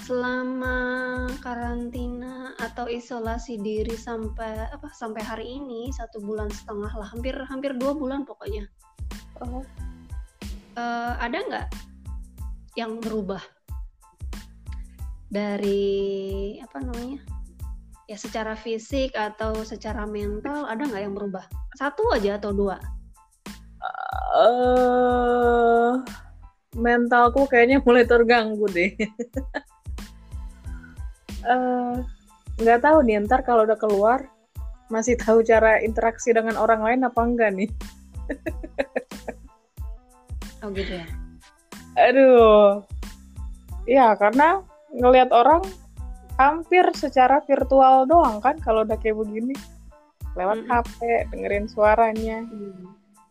selama 0.00 0.78
karantina 1.44 2.56
atau 2.56 2.88
isolasi 2.88 3.60
diri 3.60 3.92
sampai 3.92 4.72
apa 4.72 4.88
sampai 4.96 5.20
hari 5.20 5.46
ini 5.60 5.92
satu 5.92 6.24
bulan 6.24 6.48
setengah 6.48 6.90
lah 6.96 7.08
hampir 7.12 7.36
hampir 7.46 7.76
dua 7.76 7.92
bulan 7.92 8.24
pokoknya 8.24 8.64
Oh. 9.44 9.60
Eh, 10.76 11.12
ada 11.16 11.38
nggak 11.40 11.68
yang 12.76 13.00
berubah 13.00 13.40
dari 15.32 16.60
apa 16.60 16.84
namanya 16.84 17.24
ya 18.04 18.20
secara 18.20 18.52
fisik 18.52 19.16
atau 19.16 19.64
secara 19.64 20.04
mental 20.04 20.68
ada 20.68 20.84
nggak 20.84 21.02
yang 21.02 21.16
berubah 21.16 21.48
satu 21.80 22.12
aja 22.12 22.36
atau 22.36 22.52
dua 22.52 22.76
eh 24.36 25.92
mentalku 26.76 27.48
kayaknya 27.48 27.80
mulai 27.80 28.04
terganggu 28.04 28.68
deh. 28.68 28.92
Eh, 31.46 31.96
nggak 32.58 32.82
tahu 32.82 33.06
nih 33.06 33.22
ntar 33.22 33.46
kalau 33.46 33.62
udah 33.62 33.78
keluar 33.78 34.26
masih 34.90 35.14
tahu 35.14 35.46
cara 35.46 35.78
interaksi 35.78 36.34
dengan 36.34 36.58
orang 36.58 36.82
lain 36.82 37.06
apa 37.06 37.22
enggak 37.22 37.54
nih? 37.54 37.70
oh 40.66 40.70
gitu 40.74 40.98
ya 40.98 41.06
Aduh, 41.96 42.84
ya 43.88 44.12
karena 44.20 44.60
ngelihat 44.92 45.32
orang 45.32 45.64
hampir 46.36 46.84
secara 46.92 47.40
virtual 47.48 48.04
doang 48.04 48.36
kan 48.44 48.60
kalau 48.60 48.84
udah 48.84 49.00
kayak 49.00 49.16
begini 49.16 49.56
lewat 50.36 50.60
Mm-mm. 50.60 50.68
HP 50.68 50.98
dengerin 51.32 51.66
suaranya. 51.72 52.44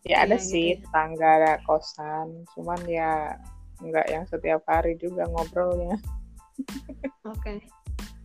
Ya 0.02 0.26
ada 0.26 0.34
gitu 0.34 0.50
sih 0.50 0.66
ya. 0.74 0.82
tetangga 0.82 1.28
ada 1.38 1.52
kosan, 1.62 2.42
cuman 2.58 2.82
ya 2.90 3.38
nggak 3.78 4.06
yang 4.10 4.26
setiap 4.26 4.66
hari 4.66 4.98
juga 4.98 5.30
ngobrolnya. 5.30 6.02
oke 7.30 7.62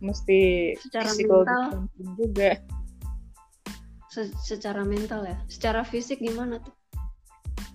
Mesti 0.02 0.74
Secara 0.82 1.10
mental. 1.14 1.86
juga. 2.18 2.58
Se- 4.10 4.34
secara 4.42 4.82
mental 4.82 5.22
ya 5.22 5.38
secara 5.46 5.86
fisik 5.86 6.18
gimana 6.18 6.58
tuh 6.58 6.74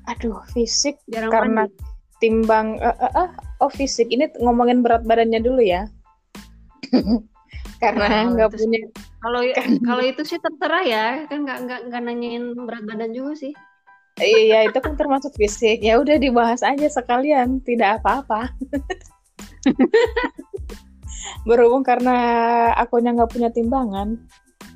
Aduh, 0.08 0.40
fisik 0.56 1.00
jarang 1.12 1.32
karena 1.32 1.62
mandi 1.68 1.96
timbang 2.18 2.82
eh, 2.82 2.98
eh, 2.98 3.14
eh, 3.14 3.30
oh 3.62 3.70
fisik 3.70 4.10
ini 4.10 4.30
ngomongin 4.42 4.82
berat 4.82 5.06
badannya 5.06 5.42
dulu 5.42 5.62
ya. 5.62 5.86
karena 7.82 8.10
Nah, 8.10 8.22
nggak 8.34 8.52
punya 8.58 8.80
kalau 9.22 9.42
kalau 9.88 10.02
itu 10.02 10.22
sih 10.26 10.42
terserah 10.42 10.82
ya 10.82 11.06
kan 11.30 11.46
nggak 11.46 11.60
nggak 11.70 11.80
nggak 11.90 12.02
nanyain 12.02 12.58
berat 12.66 12.84
badan 12.90 13.14
juga 13.14 13.34
sih 13.38 13.54
Iya, 14.18 14.66
itu 14.66 14.82
kan 14.82 14.98
termasuk 14.98 15.30
fisik. 15.38 15.78
Ya 15.86 16.02
udah 16.02 16.18
dibahas 16.18 16.66
aja 16.66 16.90
sekalian, 16.90 17.62
tidak 17.62 18.02
apa-apa. 18.02 18.50
Berhubung 21.46 21.86
karena 21.86 22.18
akunya 22.82 23.14
nggak 23.14 23.30
punya 23.30 23.54
timbangan, 23.54 24.18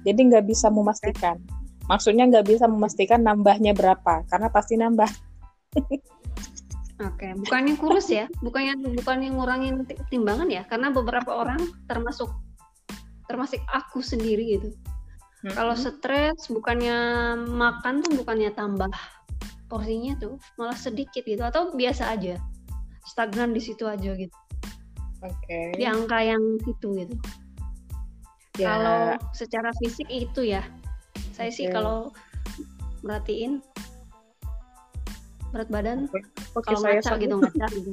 jadi 0.05 0.21
nggak 0.29 0.45
bisa 0.45 0.69
memastikan. 0.69 1.41
Maksudnya 1.89 2.29
nggak 2.29 2.53
bisa 2.53 2.69
memastikan 2.69 3.25
nambahnya 3.25 3.73
berapa, 3.73 4.29
karena 4.29 4.53
pasti 4.53 4.77
nambah. 4.77 5.09
Oke 7.07 7.27
bukannya 7.47 7.75
kurus 7.79 8.11
ya 8.11 8.27
bukannya 8.43 8.77
bukannya 8.99 9.29
ngurangin 9.33 9.87
ti- 9.87 9.99
timbangan 10.11 10.51
ya 10.51 10.67
karena 10.67 10.91
beberapa 10.91 11.31
orang 11.31 11.59
termasuk 11.87 12.29
termasuk 13.31 13.63
aku 13.71 14.03
sendiri 14.03 14.59
gitu. 14.59 14.75
Kalau 15.55 15.73
stres 15.73 16.51
bukannya 16.51 17.33
makan 17.47 18.03
tuh 18.03 18.13
bukannya 18.19 18.51
tambah 18.51 18.91
porsinya 19.71 20.19
tuh 20.19 20.35
malah 20.59 20.75
sedikit 20.75 21.23
gitu 21.23 21.41
atau 21.41 21.71
biasa 21.71 22.11
aja. 22.11 22.35
Stagnan 23.07 23.55
di 23.55 23.63
situ 23.63 23.87
aja 23.87 24.11
gitu. 24.13 24.35
Oke. 25.21 25.77
di 25.77 25.85
angka 25.85 26.17
yang 26.17 26.41
itu 26.65 26.87
gitu. 26.97 27.15
Ya, 28.57 28.73
Kalau 28.73 28.99
secara 29.37 29.69
fisik 29.77 30.09
itu 30.09 30.41
ya, 30.49 30.65
saya 31.29 31.53
sih 31.53 31.69
Oke. 31.69 31.77
kalau 31.77 32.09
merhatiin 33.05 33.61
berat 35.51 35.69
badan 35.69 36.07
oke 36.55 36.63
kalau 36.63 36.79
saya 36.79 36.99
ngaca 36.99 37.13
gitu 37.19 37.35
ngaca 37.39 37.67
gitu. 37.75 37.91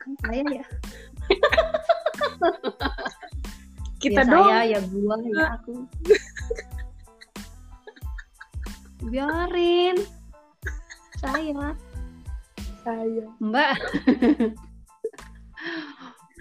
Kan 0.00 0.12
saya 0.22 0.42
ya, 0.54 0.64
Kita 4.02 4.22
ya 4.22 4.30
dong. 4.30 4.46
saya 4.46 4.62
ya 4.70 4.78
gua 4.86 5.16
ya 5.18 5.44
aku. 5.58 5.74
Biarin 9.10 9.96
saya, 11.16 11.72
Saya. 12.84 13.26
Mbak. 13.42 13.72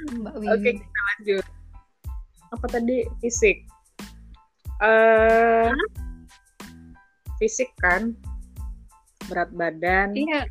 Mbak 0.21 0.33
Wiwi. 0.37 0.51
Oke, 0.51 0.69
kita 0.77 0.99
lanjut. 1.09 1.45
Apa 2.53 2.65
tadi 2.69 2.97
fisik? 3.23 3.65
Eh, 4.83 5.71
fisik 7.39 7.71
kan, 7.79 8.13
berat 9.27 9.49
badan 9.51 10.13
Iya, 10.13 10.45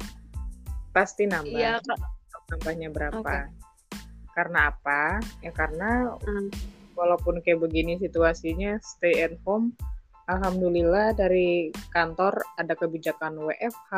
pasti 0.91 1.27
nambah. 1.27 1.55
iya. 1.55 1.79
Nambahnya 2.51 2.89
berapa? 2.93 3.19
Oke. 3.21 3.41
Karena 4.35 4.69
apa? 4.71 5.19
Ya 5.41 5.51
karena 5.55 6.15
Hmm. 6.27 6.51
walaupun 6.95 7.41
kayak 7.41 7.63
begini 7.63 7.99
situasinya 7.99 8.79
stay 8.83 9.25
at 9.25 9.35
home, 9.43 9.75
alhamdulillah 10.27 11.15
dari 11.15 11.71
kantor 11.91 12.39
ada 12.57 12.75
kebijakan 12.75 13.39
WFH. 13.41 13.93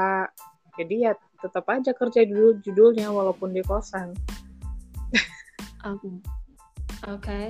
Jadi 0.76 1.08
ya 1.08 1.12
tetap 1.40 1.64
aja 1.68 1.92
kerja 1.92 2.24
dulu 2.24 2.60
judulnya 2.60 3.08
walaupun 3.08 3.52
di 3.52 3.64
kosan. 3.64 4.12
Oke. 5.84 6.10
Oke. 7.06 7.40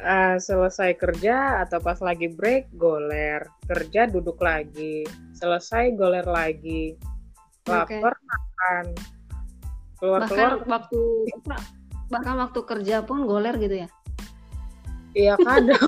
Eh, 0.00 0.36
selesai 0.40 0.96
kerja 0.96 1.60
atau 1.60 1.76
pas 1.84 2.00
lagi 2.00 2.32
break 2.32 2.72
goler. 2.72 3.44
Kerja 3.68 4.08
duduk 4.08 4.40
lagi. 4.40 5.04
Selesai 5.36 5.92
goler 5.92 6.24
lagi. 6.24 6.96
Lapar 7.68 8.16
makan. 8.16 8.84
Keluar 10.00 10.20
Bahkan 10.24 10.32
keluar 10.32 10.52
waktu 10.64 11.00
apa, 11.36 11.56
bahkan 12.08 12.36
waktu 12.40 12.60
kerja 12.64 13.04
pun 13.04 13.28
goler 13.28 13.52
gitu 13.60 13.84
ya. 13.84 13.88
iya 15.12 15.36
kadang. 15.44 15.84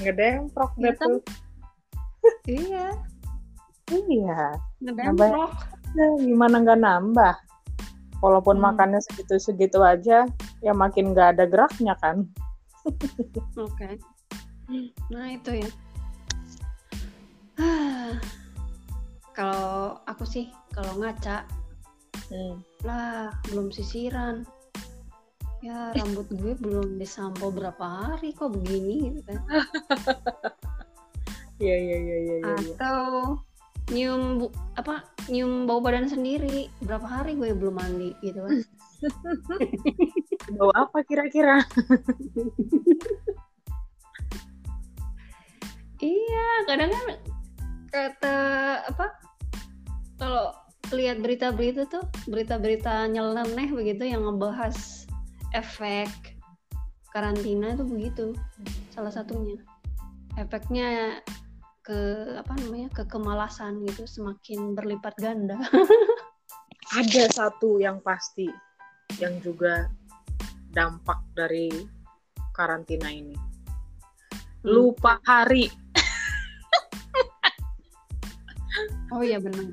Ngedemprok 0.00 0.72
deh 0.80 0.96
tuh 0.96 1.20
Iya, 2.48 2.96
iya. 3.92 4.56
Ngedemprok. 4.80 5.52
Ya, 5.92 6.06
gimana 6.16 6.64
nggak 6.64 6.80
nambah 6.80 7.45
walaupun 8.20 8.56
Hmm. 8.56 8.72
makannya 8.72 9.00
segitu-segitu 9.00 9.80
aja 9.80 10.24
ya 10.60 10.72
makin 10.72 11.12
nggak 11.12 11.36
ada 11.36 11.44
geraknya 11.44 11.94
kan 12.00 12.24
Oke. 13.58 13.98
Nah 15.10 15.26
itu 15.34 15.58
ya. 15.58 15.70
kalau 19.36 19.98
aku 20.06 20.22
sih 20.22 20.46
kalau 20.70 20.94
ngaca 21.00 21.42
Hmm. 22.26 22.58
lah 22.82 23.30
belum 23.46 23.70
sisiran. 23.70 24.42
Ya 25.62 25.90
rambut 25.98 26.26
gue 26.30 26.54
belum 26.58 26.98
disampo 26.98 27.50
berapa 27.50 27.82
hari 27.82 28.30
kok 28.30 28.50
begini 28.54 29.14
gitu 29.14 29.30
kan. 29.30 29.38
iya 31.62 31.74
iya 31.74 31.96
iya 31.96 32.16
iya 32.18 32.36
iya, 32.38 32.54
iya. 32.54 32.74
Atau 32.78 33.02
nyium 33.94 34.42
bu- 34.42 34.54
apa 34.74 35.06
nyium 35.30 35.66
bau 35.66 35.78
badan 35.78 36.10
sendiri 36.10 36.66
berapa 36.82 37.06
hari 37.06 37.38
gue 37.38 37.54
belum 37.54 37.76
mandi 37.78 38.10
gitu 38.22 38.42
kan. 38.42 38.58
bau 40.58 40.72
apa 40.74 41.04
kira-kira 41.04 41.62
Iya, 45.96 46.48
kadang 46.68 46.92
kan 46.92 47.06
kata 47.88 48.36
apa? 48.92 49.06
Kalau 50.20 50.52
lihat 50.94 51.18
berita-berita 51.24 51.88
tuh 51.90 52.04
berita-berita 52.30 53.10
nyeleneh 53.10 53.72
begitu 53.74 54.06
yang 54.06 54.22
ngebahas 54.22 55.08
efek 55.56 56.36
karantina 57.10 57.74
itu 57.74 57.84
begitu 57.88 58.26
salah 58.92 59.10
satunya 59.10 59.58
efeknya 60.36 61.18
ke 61.86 62.34
apa 62.34 62.50
namanya 62.58 62.90
ke 62.90 63.06
kemalasan 63.06 63.86
gitu 63.86 64.02
semakin 64.10 64.74
berlipat 64.74 65.14
ganda. 65.22 65.54
Ada 66.98 67.30
satu 67.30 67.78
yang 67.78 68.02
pasti 68.02 68.50
yang 69.22 69.38
juga 69.38 69.86
dampak 70.74 71.22
dari 71.38 71.70
karantina 72.50 73.06
ini. 73.10 73.38
Hmm. 74.66 74.66
lupa 74.66 75.22
hari. 75.22 75.70
Oh 79.08 79.22
iya 79.22 79.38
benar. 79.40 79.64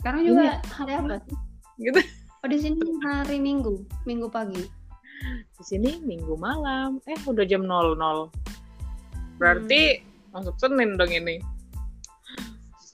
Sekarang 0.00 0.22
juga 0.24 0.46
Iya. 0.46 0.54
hari 0.72 0.92
apa 0.96 1.18
sih? 1.26 1.36
gitu. 1.82 2.00
Oh 2.40 2.48
di 2.48 2.56
sini 2.62 2.80
hari 3.04 3.36
minggu 3.42 3.82
minggu 4.06 4.30
pagi. 4.30 4.64
Di 5.58 5.64
sini 5.66 6.00
minggu 6.00 6.38
malam. 6.38 7.02
Eh 7.04 7.18
udah 7.26 7.44
jam 7.44 7.66
00 7.68 8.32
berarti 9.36 10.00
masuk 10.32 10.56
senin 10.56 10.96
dong 10.96 11.12
ini 11.12 11.36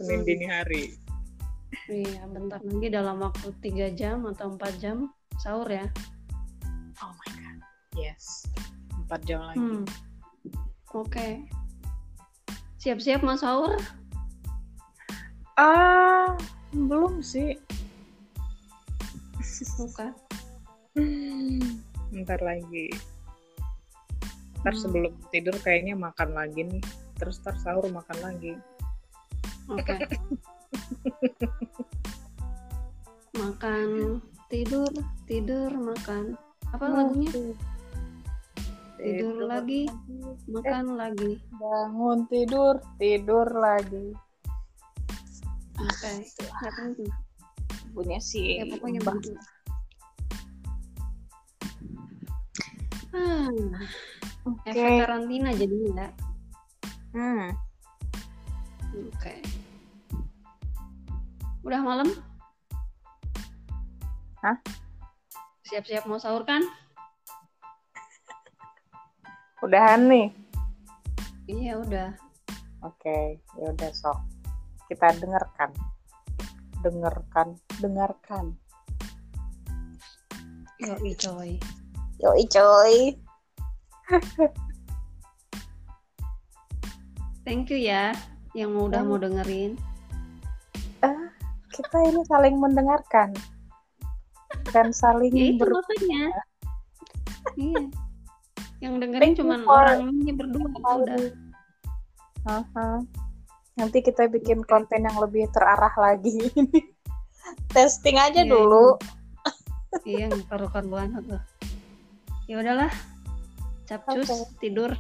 senin 0.03 0.21
Hmm. 0.21 0.29
dini 0.29 0.47
hari 0.47 0.85
iya 1.89 2.23
bentar 2.29 2.59
lagi 2.61 2.89
dalam 2.91 3.17
waktu 3.19 3.49
tiga 3.63 3.89
jam 3.91 4.27
atau 4.27 4.53
empat 4.53 4.75
jam 4.77 5.09
sahur 5.39 5.67
ya 5.67 5.87
oh 7.01 7.13
my 7.13 7.29
god 7.39 7.59
yes 7.95 8.45
empat 8.99 9.21
jam 9.25 9.41
lagi 9.43 9.59
Hmm. 9.59 9.87
Oke. 10.93 11.49
Siap-siap 12.77 13.25
mau 13.25 13.33
sahur? 13.33 13.81
ah 15.57 16.37
belum 16.71 17.25
sih 17.25 17.57
Bukan. 19.73 20.13
Bentar 22.13 22.41
lagi. 22.43 22.91
Ntar 24.61 24.75
Hmm. 24.75 24.83
sebelum 24.83 25.13
tidur 25.31 25.55
kayaknya 25.63 25.95
makan 25.95 26.35
lagi 26.35 26.67
nih. 26.67 26.83
Terus 27.17 27.41
ntar 27.41 27.57
sahur 27.57 27.87
makan 27.89 28.19
lagi. 28.21 28.53
Oke. 29.71 29.97
makan, 33.39 34.19
tidur, 34.51 34.91
tidur, 35.27 35.71
makan. 35.71 36.35
Apa 36.73 36.85
lagunya? 36.89 37.31
Tidur 39.03 39.37
lagi, 39.51 39.91
makan 40.47 40.95
lagi. 40.95 41.43
Bangun 41.59 42.27
tidur, 42.31 42.79
tidur 42.99 43.47
lagi. 43.51 44.15
Oke. 45.79 46.13
Nggak 46.39 46.73
penting. 46.79 47.11
Punya 47.93 48.19
si 48.23 48.63
Ya 48.63 48.65
pokoknya 48.67 49.03
begitu. 49.05 49.37
Hmm, 53.13 53.77
Oke. 54.49 54.73
efek 54.73 55.05
karantina 55.05 55.53
jadinya 55.53 56.09
ya. 56.09 56.09
Hmm. 57.13 57.53
Oke. 58.93 59.41
Udah 61.65 61.81
malam? 61.81 62.13
Hah? 64.45 64.61
Siap-siap 65.65 66.05
mau 66.05 66.21
sahur 66.21 66.45
kan? 66.45 66.61
Udahan 69.65 70.05
nih. 70.13 70.29
Iya 71.49 71.81
udah. 71.81 72.13
Oke, 72.85 73.41
ya 73.57 73.67
udah 73.73 73.91
sok. 73.97 74.21
Kita 74.93 75.17
dengarkan. 75.17 75.73
Dengarkan, 76.85 77.57
dengarkan. 77.81 78.53
Yoi 80.85 81.17
coy. 81.17 81.57
Yoi 82.21 82.45
coy. 82.53 83.17
Thank 87.47 87.73
you 87.73 87.81
ya 87.81 88.13
yang 88.53 88.77
udah 88.77 89.01
mau 89.03 89.17
dengerin. 89.17 89.77
Kita 91.73 91.99
ini 92.05 92.21
saling 92.29 92.61
mendengarkan. 92.61 93.33
Dan 94.77 94.93
saling 94.93 95.33
Ya 95.33 95.57
itu 95.57 95.65
makanya. 95.65 96.25
iya. 97.57 97.83
Yang 98.85 98.95
dengerin 99.09 99.33
for- 99.65 99.73
orang 99.73 100.13
ini 100.13 100.33
berdua 100.37 100.69
udah. 100.69 101.33
Aha. 102.45 103.01
Nanti 103.81 104.05
kita 104.05 104.29
bikin 104.29 104.61
konten 104.69 105.09
yang 105.09 105.17
lebih 105.17 105.49
terarah 105.49 105.97
lagi. 105.97 106.53
Testing 107.75 108.21
aja 108.21 108.45
Iya, 108.45 108.53
dulu. 108.53 109.01
Iya, 110.05 110.29
nggak 110.29 110.53
karu-karuan 110.53 111.17
tuh. 111.25 111.41
Ya 112.45 112.61
udahlah. 112.61 112.93
Capcus 113.89 114.29
Oke. 114.29 114.61
tidur. 114.61 114.93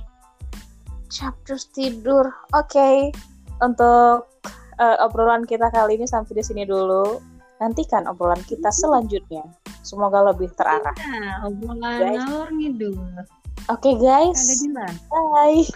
Chapters 1.13 1.69
tidur. 1.69 2.33
Oke. 2.57 3.13
Untuk 3.63 4.27
eh, 4.83 4.97
obrolan 5.01 5.47
kita 5.47 5.71
kali 5.71 5.95
ini 5.97 6.07
sampai 6.11 6.35
di 6.35 6.45
sini 6.45 6.67
dulu. 6.67 7.23
Nantikan 7.63 8.11
obrolan 8.11 8.43
kita 8.43 8.75
selanjutnya. 8.75 9.47
Semoga 9.87 10.35
lebih 10.35 10.51
terarah. 10.59 10.91
Nah, 10.99 11.47
obrolan 11.47 12.03
Guys. 12.03 12.19
ngalor 12.19 12.51
ngidul. 12.51 12.99
Oke 13.71 13.95
guys. 13.95 14.43
Kagak 14.43 14.59
jelas. 14.67 14.99
Bye. 15.07 15.63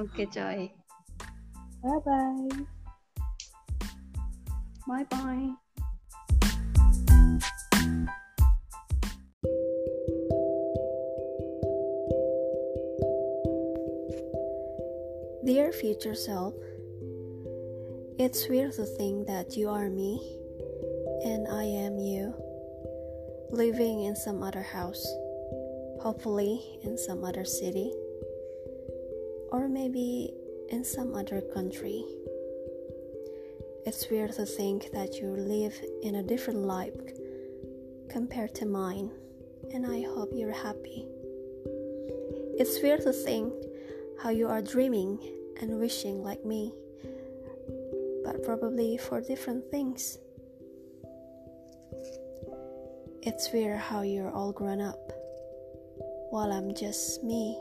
Oke, 0.00 0.24
coy. 0.30 0.70
Bye 1.82 1.98
bye. 2.06 2.46
Bye 4.86 5.02
bye. 5.10 5.58
Dear 15.44 15.72
future 15.72 16.14
self, 16.14 16.54
it's 18.16 18.48
weird 18.48 18.74
to 18.74 18.84
think 18.84 19.26
that 19.26 19.56
you 19.56 19.68
are 19.68 19.90
me 19.90 20.38
and 21.24 21.48
I 21.48 21.64
am 21.64 21.98
you, 21.98 22.32
living 23.50 24.04
in 24.04 24.14
some 24.14 24.40
other 24.40 24.62
house, 24.62 25.04
hopefully 26.00 26.62
in 26.84 26.96
some 26.96 27.24
other 27.24 27.44
city, 27.44 27.92
or 29.50 29.66
maybe 29.68 30.32
in 30.68 30.84
some 30.84 31.12
other 31.12 31.40
country. 31.40 32.04
It's 33.84 34.08
weird 34.08 34.34
to 34.34 34.46
think 34.46 34.92
that 34.92 35.16
you 35.16 35.26
live 35.26 35.74
in 36.04 36.14
a 36.14 36.22
different 36.22 36.60
life 36.60 36.94
compared 38.08 38.54
to 38.54 38.64
mine, 38.64 39.10
and 39.74 39.84
I 39.84 40.02
hope 40.02 40.30
you're 40.34 40.52
happy. 40.52 41.04
It's 42.58 42.80
weird 42.80 43.02
to 43.02 43.12
think 43.12 43.52
how 44.22 44.30
you 44.30 44.46
are 44.46 44.62
dreaming 44.62 45.18
and 45.60 45.80
wishing 45.80 46.22
like 46.22 46.44
me, 46.44 46.72
but 48.24 48.40
probably 48.44 48.96
for 48.96 49.20
different 49.20 49.68
things. 49.68 50.18
It's 53.22 53.52
weird 53.52 53.80
how 53.80 54.02
you're 54.02 54.30
all 54.30 54.52
grown 54.52 54.80
up, 54.80 55.12
while 56.30 56.52
I'm 56.52 56.72
just 56.72 57.24
me, 57.24 57.58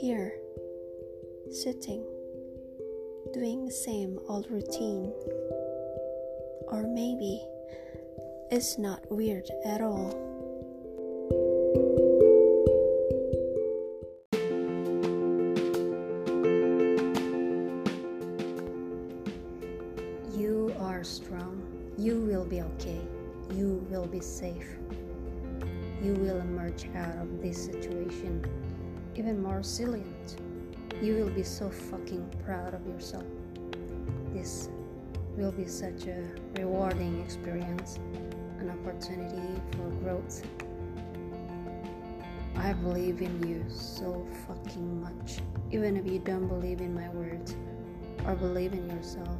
here, 0.00 0.32
sitting, 1.50 2.02
doing 3.34 3.66
the 3.66 3.72
same 3.72 4.18
old 4.26 4.50
routine. 4.50 5.12
Or 6.68 6.82
maybe 6.86 7.42
it's 8.50 8.78
not 8.78 9.00
weird 9.10 9.48
at 9.66 9.82
all. 9.82 10.27
Will 23.90 24.06
be 24.06 24.20
safe. 24.20 24.76
You 26.02 26.14
will 26.14 26.38
emerge 26.40 26.88
out 26.94 27.16
of 27.16 27.42
this 27.42 27.64
situation 27.64 28.44
even 29.16 29.42
more 29.42 29.58
resilient. 29.58 30.40
You 31.02 31.16
will 31.16 31.30
be 31.30 31.42
so 31.42 31.70
fucking 31.70 32.28
proud 32.44 32.74
of 32.74 32.86
yourself. 32.86 33.24
This 34.32 34.68
will 35.36 35.52
be 35.52 35.66
such 35.66 36.06
a 36.06 36.22
rewarding 36.56 37.20
experience, 37.20 37.98
an 38.60 38.70
opportunity 38.70 39.60
for 39.72 39.90
growth. 40.02 40.42
I 42.56 42.72
believe 42.72 43.22
in 43.22 43.48
you 43.48 43.64
so 43.68 44.26
fucking 44.46 45.02
much. 45.02 45.38
Even 45.70 45.96
if 45.96 46.06
you 46.06 46.18
don't 46.18 46.48
believe 46.48 46.80
in 46.80 46.94
my 46.94 47.08
words 47.10 47.54
or 48.24 48.34
believe 48.34 48.72
in 48.72 48.88
yourself, 48.90 49.38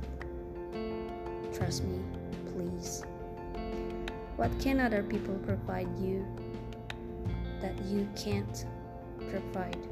Trust 1.59 1.83
me, 1.85 1.99
please. 2.53 3.03
What 4.39 4.55
can 4.63 4.79
other 4.79 5.03
people 5.03 5.35
provide 5.43 5.91
you 5.99 6.23
that 7.59 7.75
you 7.91 8.07
can't 8.15 8.67
provide 9.27 9.83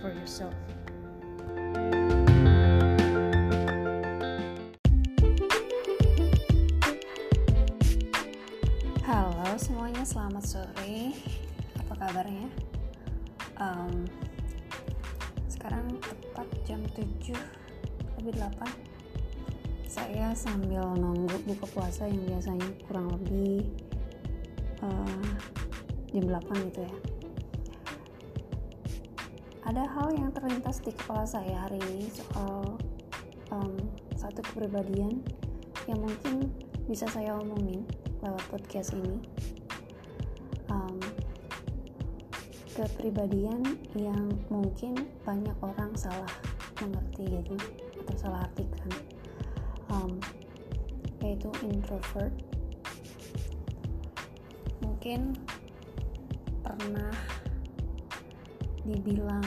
for 0.00 0.16
yourself? 0.16 0.56
Halo 9.04 9.44
semuanya, 9.60 10.08
selamat 10.08 10.44
sore. 10.48 11.12
Apa 11.84 11.94
kabarnya? 12.00 12.48
Um, 13.60 14.08
sekarang 15.52 16.00
tepat 16.00 16.48
jam 16.64 16.80
7 16.96 17.36
lebih 18.24 18.40
8 18.40 18.85
saya 20.06 20.30
sambil 20.38 20.86
nunggu 20.94 21.34
buka 21.50 21.66
puasa 21.74 22.06
yang 22.06 22.22
biasanya 22.30 22.70
kurang 22.86 23.10
lebih 23.10 23.66
uh, 24.78 25.26
jam 26.14 26.30
8 26.30 26.46
gitu 26.70 26.86
ya. 26.86 26.94
Ada 29.66 29.82
hal 29.82 30.14
yang 30.14 30.30
terlintas 30.30 30.78
di 30.78 30.94
kepala 30.94 31.26
saya 31.26 31.66
hari 31.66 31.82
ini 31.90 32.06
soal 32.06 32.78
um, 33.50 33.74
satu 34.14 34.46
kepribadian 34.46 35.26
yang 35.90 35.98
mungkin 35.98 36.54
bisa 36.86 37.10
saya 37.10 37.34
omongin 37.42 37.82
lewat 38.22 38.46
podcast 38.46 38.94
ini. 38.94 39.18
Um, 40.70 41.02
kepribadian 42.78 43.74
yang 43.98 44.38
mungkin 44.54 45.02
banyak 45.26 45.58
orang 45.66 45.98
salah 45.98 46.30
mengerti 46.78 47.42
gitu 47.42 47.58
atau 48.06 48.14
salah 48.14 48.46
artikan 48.46 49.15
um, 49.90 50.18
yaitu 51.22 51.50
introvert. 51.66 52.32
Mungkin 54.82 55.34
pernah 56.62 57.14
dibilang 58.86 59.46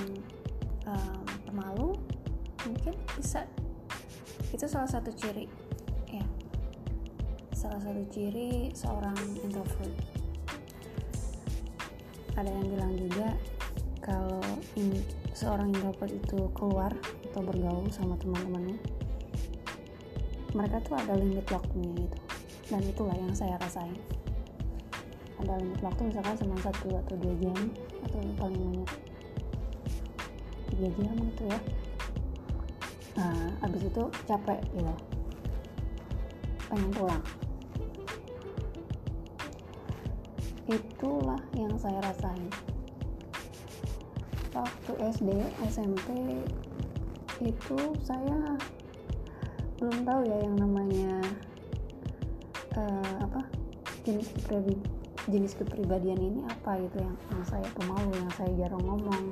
um, 0.87 1.25
pemalu 1.47 1.95
mungkin 2.67 2.93
bisa. 3.15 3.47
Itu 4.51 4.65
salah 4.65 4.89
satu 4.89 5.13
ciri 5.13 5.47
ya. 6.09 6.25
Salah 7.55 7.79
satu 7.79 8.03
ciri 8.11 8.71
seorang 8.75 9.15
introvert. 9.43 9.95
Ada 12.39 12.47
yang 12.47 12.67
bilang 12.71 12.93
juga 12.95 13.35
kalau 13.99 14.39
in, 14.79 14.95
seorang 15.35 15.75
introvert 15.75 16.11
itu 16.11 16.39
keluar 16.55 16.91
atau 17.29 17.41
bergaul 17.43 17.91
sama 17.91 18.15
teman-temannya 18.17 18.79
mereka 20.57 20.81
tuh 20.81 20.97
ada 20.97 21.13
limit 21.13 21.45
waktunya 21.49 21.93
gitu. 22.05 22.17
Dan 22.69 22.81
itulah 22.85 23.17
yang 23.17 23.33
saya 23.33 23.57
rasain. 23.61 23.97
Ada 25.39 25.55
limit 25.61 25.79
waktu 25.81 26.01
misalkan 26.09 26.35
cuma 26.41 26.57
satu 26.61 26.89
atau 26.93 27.15
dua 27.17 27.33
jam 27.39 27.57
atau 28.05 28.19
paling 28.37 28.59
banyak 28.59 28.89
tiga 30.69 30.89
jam 30.99 31.15
gitu 31.17 31.43
ya. 31.47 31.59
Nah 33.17 33.49
abis 33.65 33.81
itu 33.87 34.03
capek 34.25 34.59
gitu. 34.73 34.95
Pengen 36.69 36.91
pulang. 36.93 37.23
Itulah 40.69 41.41
yang 41.57 41.73
saya 41.81 41.97
rasain. 42.05 42.49
Waktu 44.53 44.91
SD 45.13 45.29
SMP 45.71 46.09
itu 47.39 47.79
saya 48.03 48.59
belum 49.79 50.03
tahu 50.03 50.21
ya 50.27 50.37
yang 50.43 50.55
namanya 50.59 51.23
uh, 52.75 53.15
apa 53.23 53.47
jenis 54.03 54.27
kepribadian 54.35 54.81
jenis 55.29 55.53
kepribadian 55.55 56.19
ini 56.19 56.41
apa 56.51 56.79
gitu 56.83 56.99
yang, 56.99 57.15
yang 57.31 57.43
saya 57.47 57.67
pemalu 57.79 58.11
yang 58.17 58.31
saya 58.35 58.51
jarang 58.59 58.83
ngomong 58.83 59.31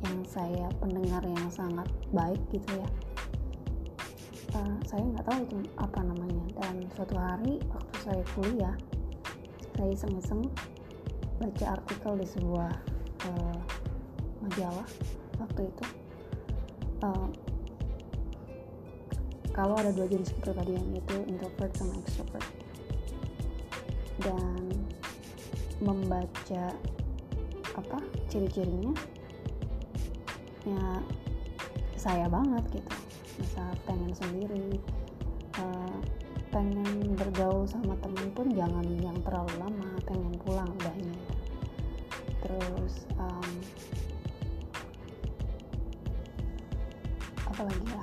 yang 0.00 0.18
saya 0.24 0.66
pendengar 0.80 1.20
yang 1.24 1.48
sangat 1.52 1.88
baik 2.12 2.40
gitu 2.52 2.80
ya. 2.80 2.88
Uh, 4.50 4.76
saya 4.82 5.04
nggak 5.04 5.24
tahu 5.28 5.38
itu 5.46 5.56
apa 5.76 6.00
namanya. 6.02 6.44
Dan 6.58 6.88
suatu 6.96 7.14
hari 7.14 7.60
waktu 7.70 7.96
saya 8.02 8.22
kuliah 8.34 8.76
saya 9.76 9.88
iseng-iseng 9.94 10.42
baca 11.40 11.64
artikel 11.76 12.12
di 12.20 12.26
sebuah 12.28 12.72
uh, 13.28 13.58
majalah 14.42 14.88
waktu 15.38 15.68
itu. 15.68 15.84
Uh, 17.00 17.28
kalau 19.60 19.76
ada 19.76 19.92
dua 19.92 20.08
jenis 20.08 20.32
kepribadian 20.40 20.80
yaitu 20.96 21.20
introvert 21.28 21.68
sama 21.76 21.92
extrovert. 22.00 22.48
Dan 24.24 24.72
membaca 25.84 26.72
apa 27.76 27.98
ciri-cirinya 28.32 28.96
ya 30.64 31.04
saya 31.92 32.24
banget 32.32 32.64
gitu. 32.72 32.92
Masa 33.36 33.64
pengen 33.84 34.12
sendiri 34.16 34.80
uh, 35.60 36.00
pengen 36.48 37.12
bergaul 37.20 37.68
sama 37.68 37.92
temen 38.00 38.32
pun 38.32 38.48
jangan 38.56 38.88
yang 39.04 39.16
terlalu 39.20 39.54
lama 39.60 39.90
pengen 40.08 40.34
pulang 40.42 40.66
udahnya 40.82 41.14
terus 42.42 43.06
um, 43.14 43.50
apa 47.46 47.60
lagi 47.68 47.84
ya 47.86 47.99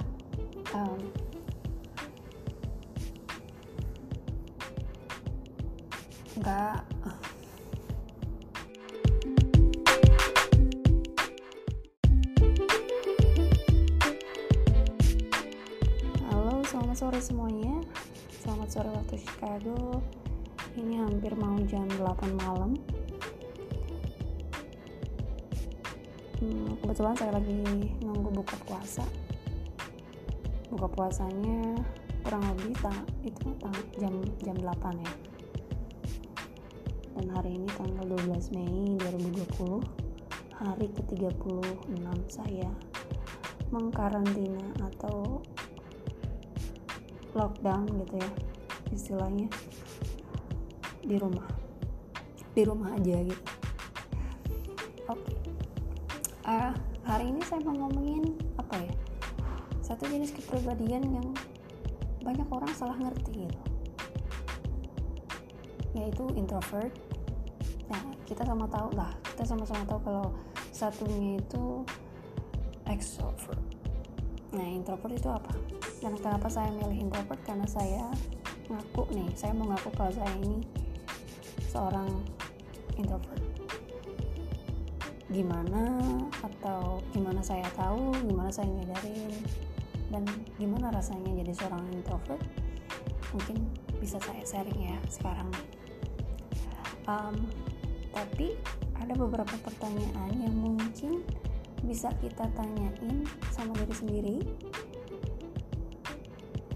enggak 6.37 6.85
halo 16.29 16.61
selamat 16.61 16.93
sore 16.93 17.17
semuanya. 17.17 17.81
Selamat 18.37 18.69
sore 18.69 18.89
waktu 18.93 19.17
Chicago. 19.17 19.97
Ini 20.77 21.01
hampir 21.01 21.33
mau 21.33 21.57
jam 21.65 21.89
8 21.89 22.05
malam. 22.37 22.77
Hmm, 26.37 26.77
kebetulan 26.85 27.17
saya 27.17 27.33
lagi 27.33 27.65
nunggu 28.05 28.29
buka 28.29 28.53
puasa. 28.69 29.01
Buka 30.69 30.85
puasanya 30.85 31.81
kurang 32.21 32.45
lebih 32.53 32.77
tak 32.77 33.01
itu 33.25 33.49
jam 33.97 34.13
jam 34.45 34.57
8 34.61 35.01
ya 35.01 35.26
dan 37.17 37.33
hari 37.33 37.57
ini 37.57 37.65
tanggal 37.73 38.05
12 38.29 38.53
Mei 38.53 38.93
2020 39.01 39.81
hari 40.53 40.85
ke-36 40.93 42.05
saya 42.29 42.69
mengkarantina 43.73 44.61
atau 44.85 45.41
lockdown 47.33 47.89
gitu 48.05 48.21
ya 48.21 48.31
istilahnya 48.93 49.49
di 51.01 51.17
rumah. 51.17 51.49
Di 52.53 52.61
rumah 52.61 52.93
aja 52.93 53.17
gitu. 53.25 53.45
Oke. 55.09 55.17
Okay. 55.17 55.33
uh, 56.45 56.69
hari 57.01 57.33
ini 57.33 57.41
saya 57.49 57.65
mau 57.65 57.81
ngomongin 57.81 58.37
apa 58.61 58.77
ya? 58.77 58.93
Satu 59.81 60.05
jenis 60.05 60.37
kepribadian 60.37 61.01
yang 61.01 61.33
banyak 62.21 62.45
orang 62.53 62.69
salah 62.77 62.93
ngerti 63.01 63.49
gitu. 63.49 63.61
Yaitu 65.97 66.29
introvert 66.37 67.06
kita 68.27 68.43
sama 68.43 68.67
tahu 68.67 68.91
lah. 68.91 69.11
Kita 69.23 69.47
sama-sama 69.47 69.87
tahu 69.87 69.99
kalau 70.03 70.27
satunya 70.75 71.39
itu 71.39 71.87
extrovert. 72.83 73.63
Nah 74.51 74.67
introvert 74.67 75.15
itu 75.15 75.29
apa? 75.31 75.55
Dan 76.03 76.19
kenapa 76.19 76.51
saya 76.51 76.67
milih 76.75 77.07
introvert? 77.07 77.39
Karena 77.47 77.63
saya 77.63 78.11
ngaku 78.67 79.07
nih 79.15 79.31
saya 79.39 79.55
mau 79.55 79.71
ngaku 79.71 79.89
kalau 79.95 80.11
saya 80.11 80.31
ini 80.43 80.59
seorang 81.71 82.09
introvert. 82.99 83.43
Gimana 85.31 85.83
atau 86.43 86.99
gimana 87.15 87.39
saya 87.39 87.67
tahu 87.75 88.11
gimana 88.27 88.51
saya 88.51 88.67
nyadarin 88.67 89.31
dan 90.07 90.23
gimana 90.59 90.91
rasanya 90.91 91.31
jadi 91.31 91.51
seorang 91.55 91.83
introvert? 91.95 92.43
Mungkin 93.31 93.59
bisa 94.03 94.19
saya 94.19 94.43
sharing 94.43 94.79
ya 94.83 94.97
sekarang. 95.07 95.51
Um, 97.07 97.47
tapi 98.17 98.57
ada 98.97 99.13
beberapa 99.13 99.53
pertanyaan 99.61 100.33
yang 100.41 100.55
mungkin 100.57 101.21
bisa 101.85 102.09
kita 102.17 102.49
tanyain 102.57 103.21
sama 103.53 103.77
diri 103.77 103.93
sendiri. 103.93 104.37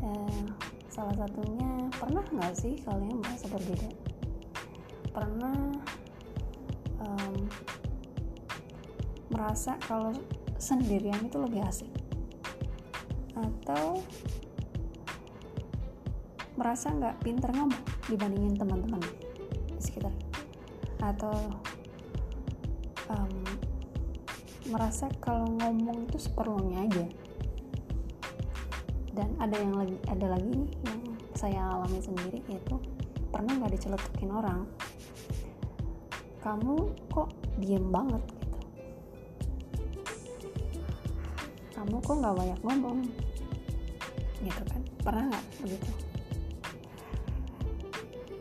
Uh, 0.05 0.45
salah 0.93 1.17
satunya 1.17 1.89
pernah 1.97 2.21
nggak 2.21 2.53
sih 2.53 2.77
kalian 2.85 3.17
merasa 3.17 3.45
berbeda? 3.49 3.89
Pernah 5.09 5.57
um, 7.01 7.35
merasa 9.33 9.81
kalau 9.89 10.13
sendirian 10.61 11.25
itu 11.25 11.41
lebih 11.41 11.65
asik? 11.65 11.89
Atau 13.33 14.05
merasa 16.53 16.93
nggak 16.93 17.17
pinter 17.25 17.49
ngomong 17.49 17.81
dibandingin 18.05 18.53
teman-teman 18.53 19.01
di 19.73 19.81
sekitar 19.81 20.13
atau 21.01 21.33
um, 23.09 23.33
merasa 24.69 25.09
kalau 25.19 25.49
ngomong 25.57 26.05
itu 26.07 26.17
seperlunya 26.21 26.85
aja. 26.85 27.05
Dan 29.11 29.35
ada 29.41 29.57
yang 29.59 29.75
lagi 29.75 29.97
ada 30.07 30.27
lagi 30.31 30.47
nih 30.55 30.71
yang 30.87 31.01
saya 31.35 31.61
alami 31.67 31.99
sendiri 31.99 32.39
yaitu 32.47 32.79
pernah 33.33 33.57
nggak 33.57 33.73
diceletukin 33.75 34.31
orang? 34.31 34.63
Kamu 36.41 36.95
kok 37.11 37.29
diem 37.59 37.85
banget 37.91 38.21
gitu? 38.31 38.59
Kamu 41.75 41.95
kok 41.99 42.15
nggak 42.21 42.35
banyak 42.37 42.59
ngomong? 42.61 42.97
Gitu 44.41 44.61
kan? 44.69 44.81
Pernah 45.01 45.23
nggak 45.27 45.45
begitu? 45.65 45.91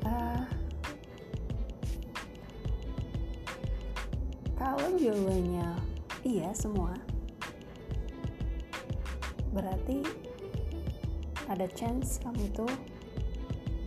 Uh, 0.00 0.44
kalau 4.70 4.94
jawabannya 5.02 5.66
iya 6.22 6.54
semua. 6.54 6.94
Berarti 9.50 10.06
ada 11.50 11.66
chance 11.74 12.22
kamu 12.22 12.46
itu 12.46 12.66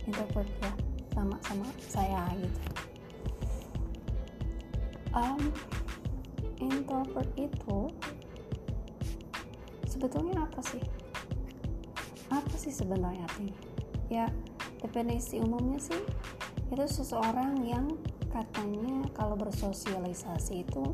introvert 0.04 0.44
ya 0.60 0.72
sama 1.16 1.40
sama 1.48 1.64
saya 1.88 2.20
gitu. 2.36 2.60
Um, 5.16 5.40
introvert 6.60 7.32
itu 7.40 7.88
sebetulnya 9.88 10.44
apa 10.44 10.60
sih? 10.60 10.84
Apa 12.28 12.60
sih 12.60 12.76
sebenarnya 12.76 13.24
artinya? 13.24 13.56
Ya 14.12 14.28
definisi 14.84 15.40
umumnya 15.40 15.80
sih 15.80 16.04
itu 16.68 16.84
seseorang 16.84 17.64
yang 17.64 17.88
katanya 18.34 19.06
kalau 19.14 19.38
bersosialisasi 19.38 20.66
itu 20.66 20.84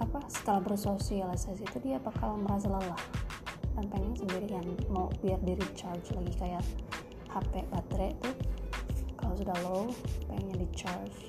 apa 0.00 0.24
setelah 0.32 0.64
bersosialisasi 0.64 1.68
itu 1.68 1.78
dia 1.84 2.00
bakal 2.00 2.40
merasa 2.40 2.72
lelah 2.72 3.02
dan 3.76 3.84
pengen 3.92 4.16
sendirian. 4.16 4.64
Mau 4.88 5.12
biar 5.20 5.36
di 5.44 5.52
recharge 5.52 6.16
lagi 6.16 6.32
kayak 6.40 6.64
HP 7.28 7.68
baterai 7.68 8.16
tuh 8.24 8.34
kalau 9.20 9.34
sudah 9.36 9.56
low 9.68 9.84
pengen 10.32 10.56
di 10.56 10.68
charge 10.72 11.28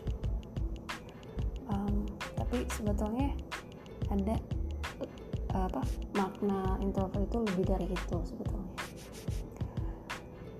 um, 1.70 2.08
tapi 2.40 2.64
sebetulnya 2.72 3.36
ada 4.10 4.36
apa 5.54 5.82
makna 6.14 6.78
introvert 6.82 7.26
itu 7.26 7.38
lebih 7.42 7.66
dari 7.66 7.88
itu 7.90 8.18
sebetulnya. 8.22 8.74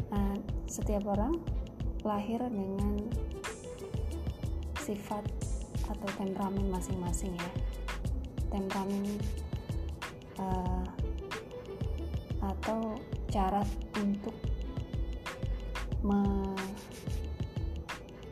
Nah, 0.10 0.34
setiap 0.66 1.06
orang 1.06 1.38
lahir 2.10 2.42
dengan 2.50 3.06
sifat 4.82 5.22
atau 5.86 6.10
temperamen 6.18 6.66
masing-masing 6.74 7.38
ya. 7.38 7.52
Temperamen 8.50 9.06
uh, 10.42 10.86
atau 12.42 12.98
cara 13.30 13.62
untuk 14.02 14.34
me 16.02 16.50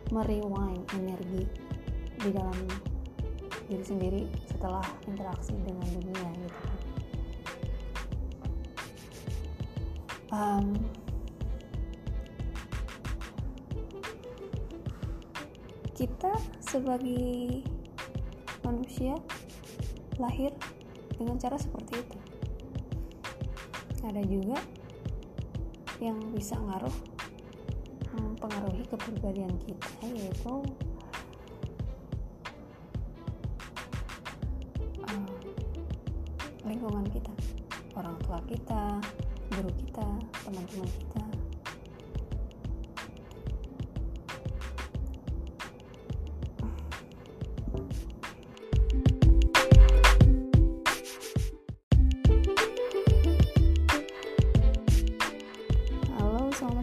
merewind 0.09 0.87
energi 0.97 1.45
di 2.17 2.29
dalam 2.33 2.57
diri 3.67 3.83
sendiri 3.83 4.21
setelah 4.47 4.81
interaksi 5.05 5.53
dengan 5.61 5.85
dunia 5.91 6.29
gitu. 6.33 6.65
Um, 10.31 10.73
kita 15.97 16.29
sebagai 16.61 17.65
manusia 18.61 19.17
lahir 20.21 20.53
dengan 21.17 21.41
cara 21.41 21.57
seperti 21.57 21.97
itu. 21.97 22.17
Ada 24.05 24.21
juga 24.29 24.61
yang 25.97 26.21
bisa 26.37 26.53
ngaruh 26.53 26.93
mempengaruhi 28.13 28.85
kepribadian 28.85 29.57
kita 29.65 30.05
yaitu 30.13 30.61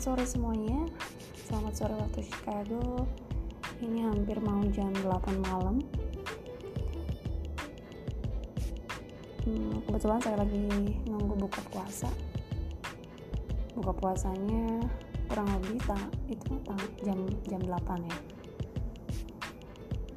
sore 0.05 0.29
semuanya. 0.29 0.85
Selamat 1.49 1.81
sore 1.81 1.97
waktu 1.97 2.29
Chicago. 2.29 3.09
Ini 3.81 4.05
hampir 4.05 4.37
mau 4.37 4.61
jam 4.69 4.93
8 5.01 5.09
malam. 5.49 5.81
Hmm, 9.49 9.81
Kebetulan 9.89 10.21
saya 10.21 10.45
lagi 10.45 10.61
nunggu 11.09 11.49
buka 11.49 11.65
puasa. 11.73 12.13
Buka 13.73 13.97
puasanya 13.97 14.85
kurang 15.33 15.49
lebih 15.57 15.81
tang 15.89 16.13
itu 16.29 16.53
jam 17.01 17.25
jam 17.49 17.65
8 17.65 18.05
ya. 18.05 18.19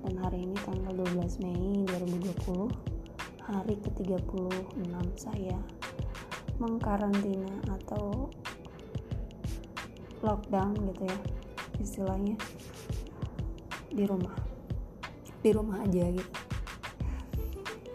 Dan 0.04 0.20
hari 0.20 0.52
ini 0.52 0.56
tanggal 0.68 1.00
12 1.00 1.40
Mei 1.40 1.88
2020 1.88 2.68
hari 3.40 3.80
ke-36 3.80 4.36
saya 5.16 5.56
mengkarantina 6.60 7.56
atau 7.72 8.28
lockdown 10.22 10.74
gitu 10.94 11.04
ya 11.06 11.20
istilahnya. 11.82 12.36
Di 13.94 14.04
rumah. 14.06 14.34
Di 15.42 15.50
rumah 15.54 15.82
aja 15.86 16.06
gitu. 16.12 16.34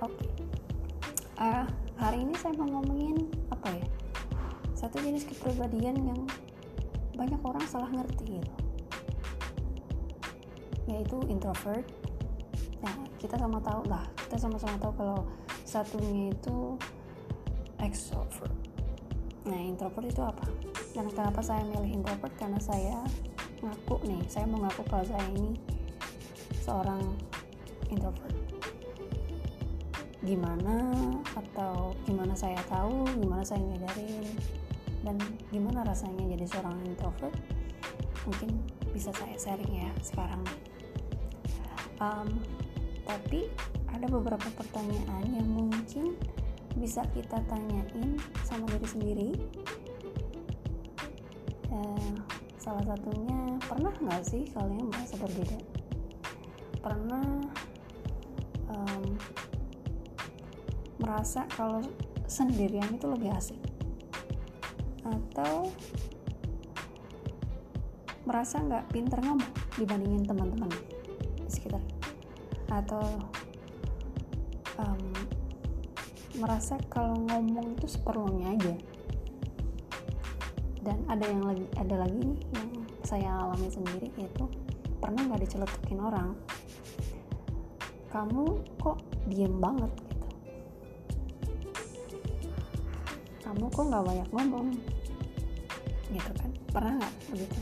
Oke. 0.03 0.27
Uh, 1.39 1.67
hari 1.99 2.23
ini 2.23 2.35
saya 2.39 2.55
mau 2.59 2.69
ngomongin 2.79 3.27
apa 3.51 3.71
ya? 3.71 3.87
Satu 4.75 4.99
jenis 4.99 5.27
kepribadian 5.27 5.99
yang 5.99 6.21
banyak 7.15 7.39
orang 7.43 7.63
salah 7.67 7.91
ngerti 7.91 8.39
gitu. 8.39 8.55
Yaitu 10.91 11.19
introvert. 11.31 11.87
Nah 12.83 12.95
kita 13.23 13.39
sama 13.39 13.63
tahu 13.63 13.87
lah 13.87 14.03
kita 14.27 14.49
sama-sama 14.49 14.81
tahu 14.81 14.93
kalau 14.99 15.21
satunya 15.63 16.33
itu 16.35 16.75
extrovert 17.85 18.72
nah 19.43 19.59
introvert 19.59 20.07
itu 20.07 20.23
apa? 20.23 20.47
Dan 20.95 21.11
kenapa 21.11 21.43
saya 21.43 21.67
milih 21.67 21.99
introvert? 21.99 22.31
Karena 22.39 22.61
saya 22.63 23.03
ngaku 23.63 24.03
nih 24.07 24.23
saya 24.27 24.47
mau 24.47 24.63
ngaku 24.63 24.83
kalau 24.87 25.07
saya 25.07 25.25
ini 25.35 25.59
seorang 26.63 27.03
introvert. 27.91 28.37
Gimana 30.23 30.95
atau 31.35 31.99
gimana 32.07 32.35
saya 32.39 32.59
tahu 32.71 33.07
gimana 33.19 33.43
saya 33.43 33.59
nyadarin 33.59 34.27
dan 35.03 35.19
gimana 35.51 35.83
rasanya 35.83 36.23
jadi 36.39 36.47
seorang 36.47 36.79
introvert? 36.87 37.35
Mungkin 38.23 38.51
bisa 38.95 39.11
saya 39.11 39.35
sharing 39.35 39.73
ya 39.83 39.91
sekarang. 39.99 40.43
Um, 41.99 42.39
tapi 43.03 43.51
ada 43.91 44.07
beberapa 44.07 44.49
pertanyaan 44.55 45.27
yang 45.27 45.49
mungkin 45.51 46.15
bisa 46.77 47.05
kita 47.13 47.41
tanyain 47.49 48.17
sama 48.47 48.65
diri 48.73 48.87
sendiri. 48.89 49.31
Eh, 51.73 52.13
salah 52.61 52.85
satunya 52.85 53.59
pernah 53.65 53.93
nggak 53.93 54.23
sih 54.25 54.49
kalian 54.53 54.89
merasa 54.89 55.15
berbeda? 55.19 55.59
Pernah 56.83 57.27
um, 58.69 59.05
merasa 61.03 61.47
kalau 61.55 61.81
sendirian 62.27 62.89
itu 62.93 63.07
lebih 63.09 63.31
asik? 63.33 63.61
Atau 65.03 65.73
merasa 68.23 68.63
nggak 68.63 68.89
pinter 68.95 69.19
ngomong 69.21 69.53
dibandingin 69.77 70.25
teman-teman 70.27 70.71
di 71.43 71.51
sekitar? 71.51 71.83
Atau 72.71 73.03
merasa 76.43 76.75
kalau 76.91 77.15
ngomong 77.31 77.79
itu 77.79 77.87
seperlunya 77.87 78.59
aja. 78.59 78.75
Dan 80.83 80.99
ada 81.07 81.23
yang 81.23 81.47
lagi 81.47 81.63
ada 81.79 82.03
lagi 82.03 82.19
nih 82.19 82.39
yang 82.51 82.69
saya 83.07 83.31
alami 83.47 83.71
sendiri 83.71 84.11
yaitu 84.19 84.51
pernah 84.99 85.23
nggak 85.23 85.47
diceletukin 85.47 86.03
orang? 86.03 86.35
Kamu 88.11 88.59
kok 88.83 88.99
diem 89.31 89.55
banget 89.63 89.95
gitu? 89.95 90.27
Kamu 93.47 93.65
kok 93.71 93.85
nggak 93.87 94.03
banyak 94.03 94.29
ngomong? 94.35 94.69
Gitu 96.11 96.31
kan? 96.35 96.51
Pernah 96.75 96.93
nggak 96.99 97.15
begitu? 97.31 97.61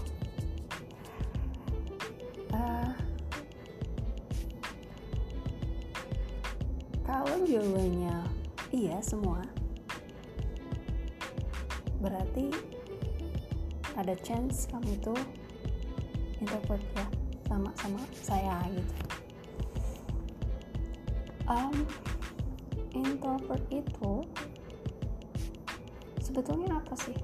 Uh, 2.51 2.91
kalau 7.05 7.37
jawabannya 7.45 8.39
iya 8.70 9.02
semua. 9.02 9.42
Berarti 12.00 12.50
ada 13.98 14.16
chance 14.24 14.64
kamu 14.70 14.96
itu 14.96 15.14
introvert 16.40 16.82
ya 16.96 17.06
sama 17.50 17.70
sama 17.76 18.00
saya 18.16 18.56
gitu. 18.72 18.94
Um, 21.50 21.82
introvert 22.94 23.66
itu 23.74 24.22
sebetulnya 26.22 26.78
apa 26.78 26.94
sih? 26.94 27.16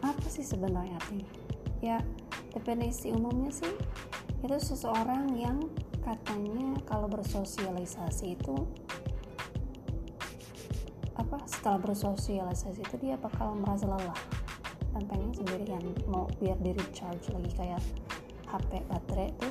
Apa 0.00 0.26
sih 0.26 0.42
sebenarnya 0.42 0.96
artinya? 0.96 1.30
Ya 1.84 2.00
definisi 2.56 3.12
umumnya 3.12 3.52
sih 3.52 3.70
itu 4.40 4.56
seseorang 4.56 5.36
yang 5.36 5.68
katanya 6.00 6.80
kalau 6.88 7.10
bersosialisasi 7.10 8.38
itu 8.40 8.56
setelah 11.68 11.84
bersosialisasi 11.84 12.80
itu 12.80 12.96
dia 12.96 13.20
bakal 13.20 13.52
merasa 13.52 13.84
lelah. 13.84 14.16
Dan 14.96 15.04
pengen 15.04 15.36
sendirian. 15.36 15.84
Mau 16.08 16.24
biar 16.40 16.56
di 16.64 16.72
recharge 16.72 17.28
lagi 17.28 17.52
kayak 17.60 17.84
HP 18.48 18.88
baterai 18.88 19.28
itu 19.36 19.48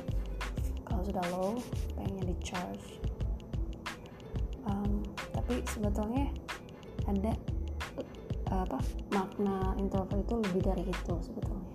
kalau 0.82 1.02
sudah 1.06 1.22
low 1.30 1.54
pengen 1.94 2.26
di 2.26 2.34
charge 2.42 2.98
um, 4.66 5.06
tapi 5.30 5.62
sebetulnya 5.70 6.26
ada 7.06 7.38
apa 8.50 8.82
makna 9.14 9.78
introvert 9.78 10.18
itu 10.18 10.42
lebih 10.42 10.74
dari 10.74 10.84
itu 10.90 11.14
sebetulnya. 11.22 11.70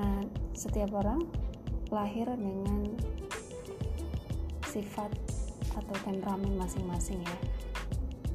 Nah, 0.00 0.24
setiap 0.56 0.88
orang 0.96 1.20
lahir 1.92 2.32
dengan 2.32 2.96
sifat 4.64 5.12
atau 5.76 5.96
temperamen 6.08 6.56
masing-masing 6.56 7.20
ya 7.20 7.36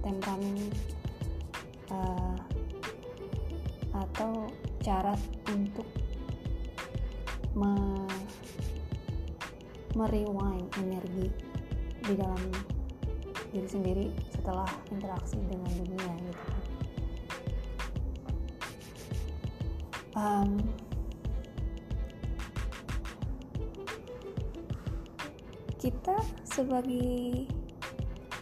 temperamen 0.04 0.70
uh, 1.90 2.36
atau 3.96 4.52
cara 4.84 5.16
untuk 5.50 5.88
me 7.56 7.74
merewind 9.94 10.66
energi 10.82 11.30
di 12.04 12.14
dalam 12.18 12.42
diri 13.54 13.70
sendiri 13.70 14.06
setelah 14.34 14.66
interaksi 14.90 15.38
dengan 15.46 15.70
dunia 15.78 16.14
gitu. 16.18 16.52
Um, 20.14 20.58
kita 25.78 26.18
sebagai 26.42 27.46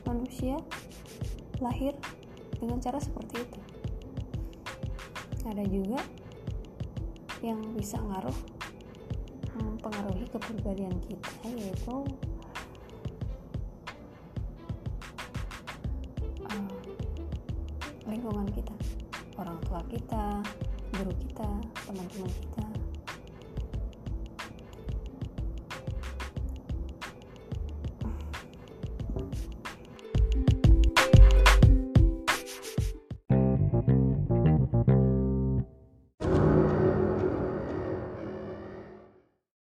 manusia 0.07 0.55
lahir 1.61 1.93
dengan 2.57 2.81
cara 2.81 2.97
seperti 2.97 3.37
itu. 3.37 3.59
Ada 5.45 5.65
juga 5.65 6.01
yang 7.41 7.61
bisa 7.73 7.97
ngaruh 7.97 8.37
mempengaruhi 9.57 10.25
kepribadian 10.29 10.93
kita 11.05 11.33
yaitu 11.57 11.95
uh, 16.45 16.73
lingkungan 18.05 18.45
kita 18.53 18.75
orang 19.41 19.57
tua 19.65 19.81
kita 19.89 20.25
guru 20.93 21.13
kita 21.17 21.49
teman-teman 21.89 22.29
kita 22.29 22.60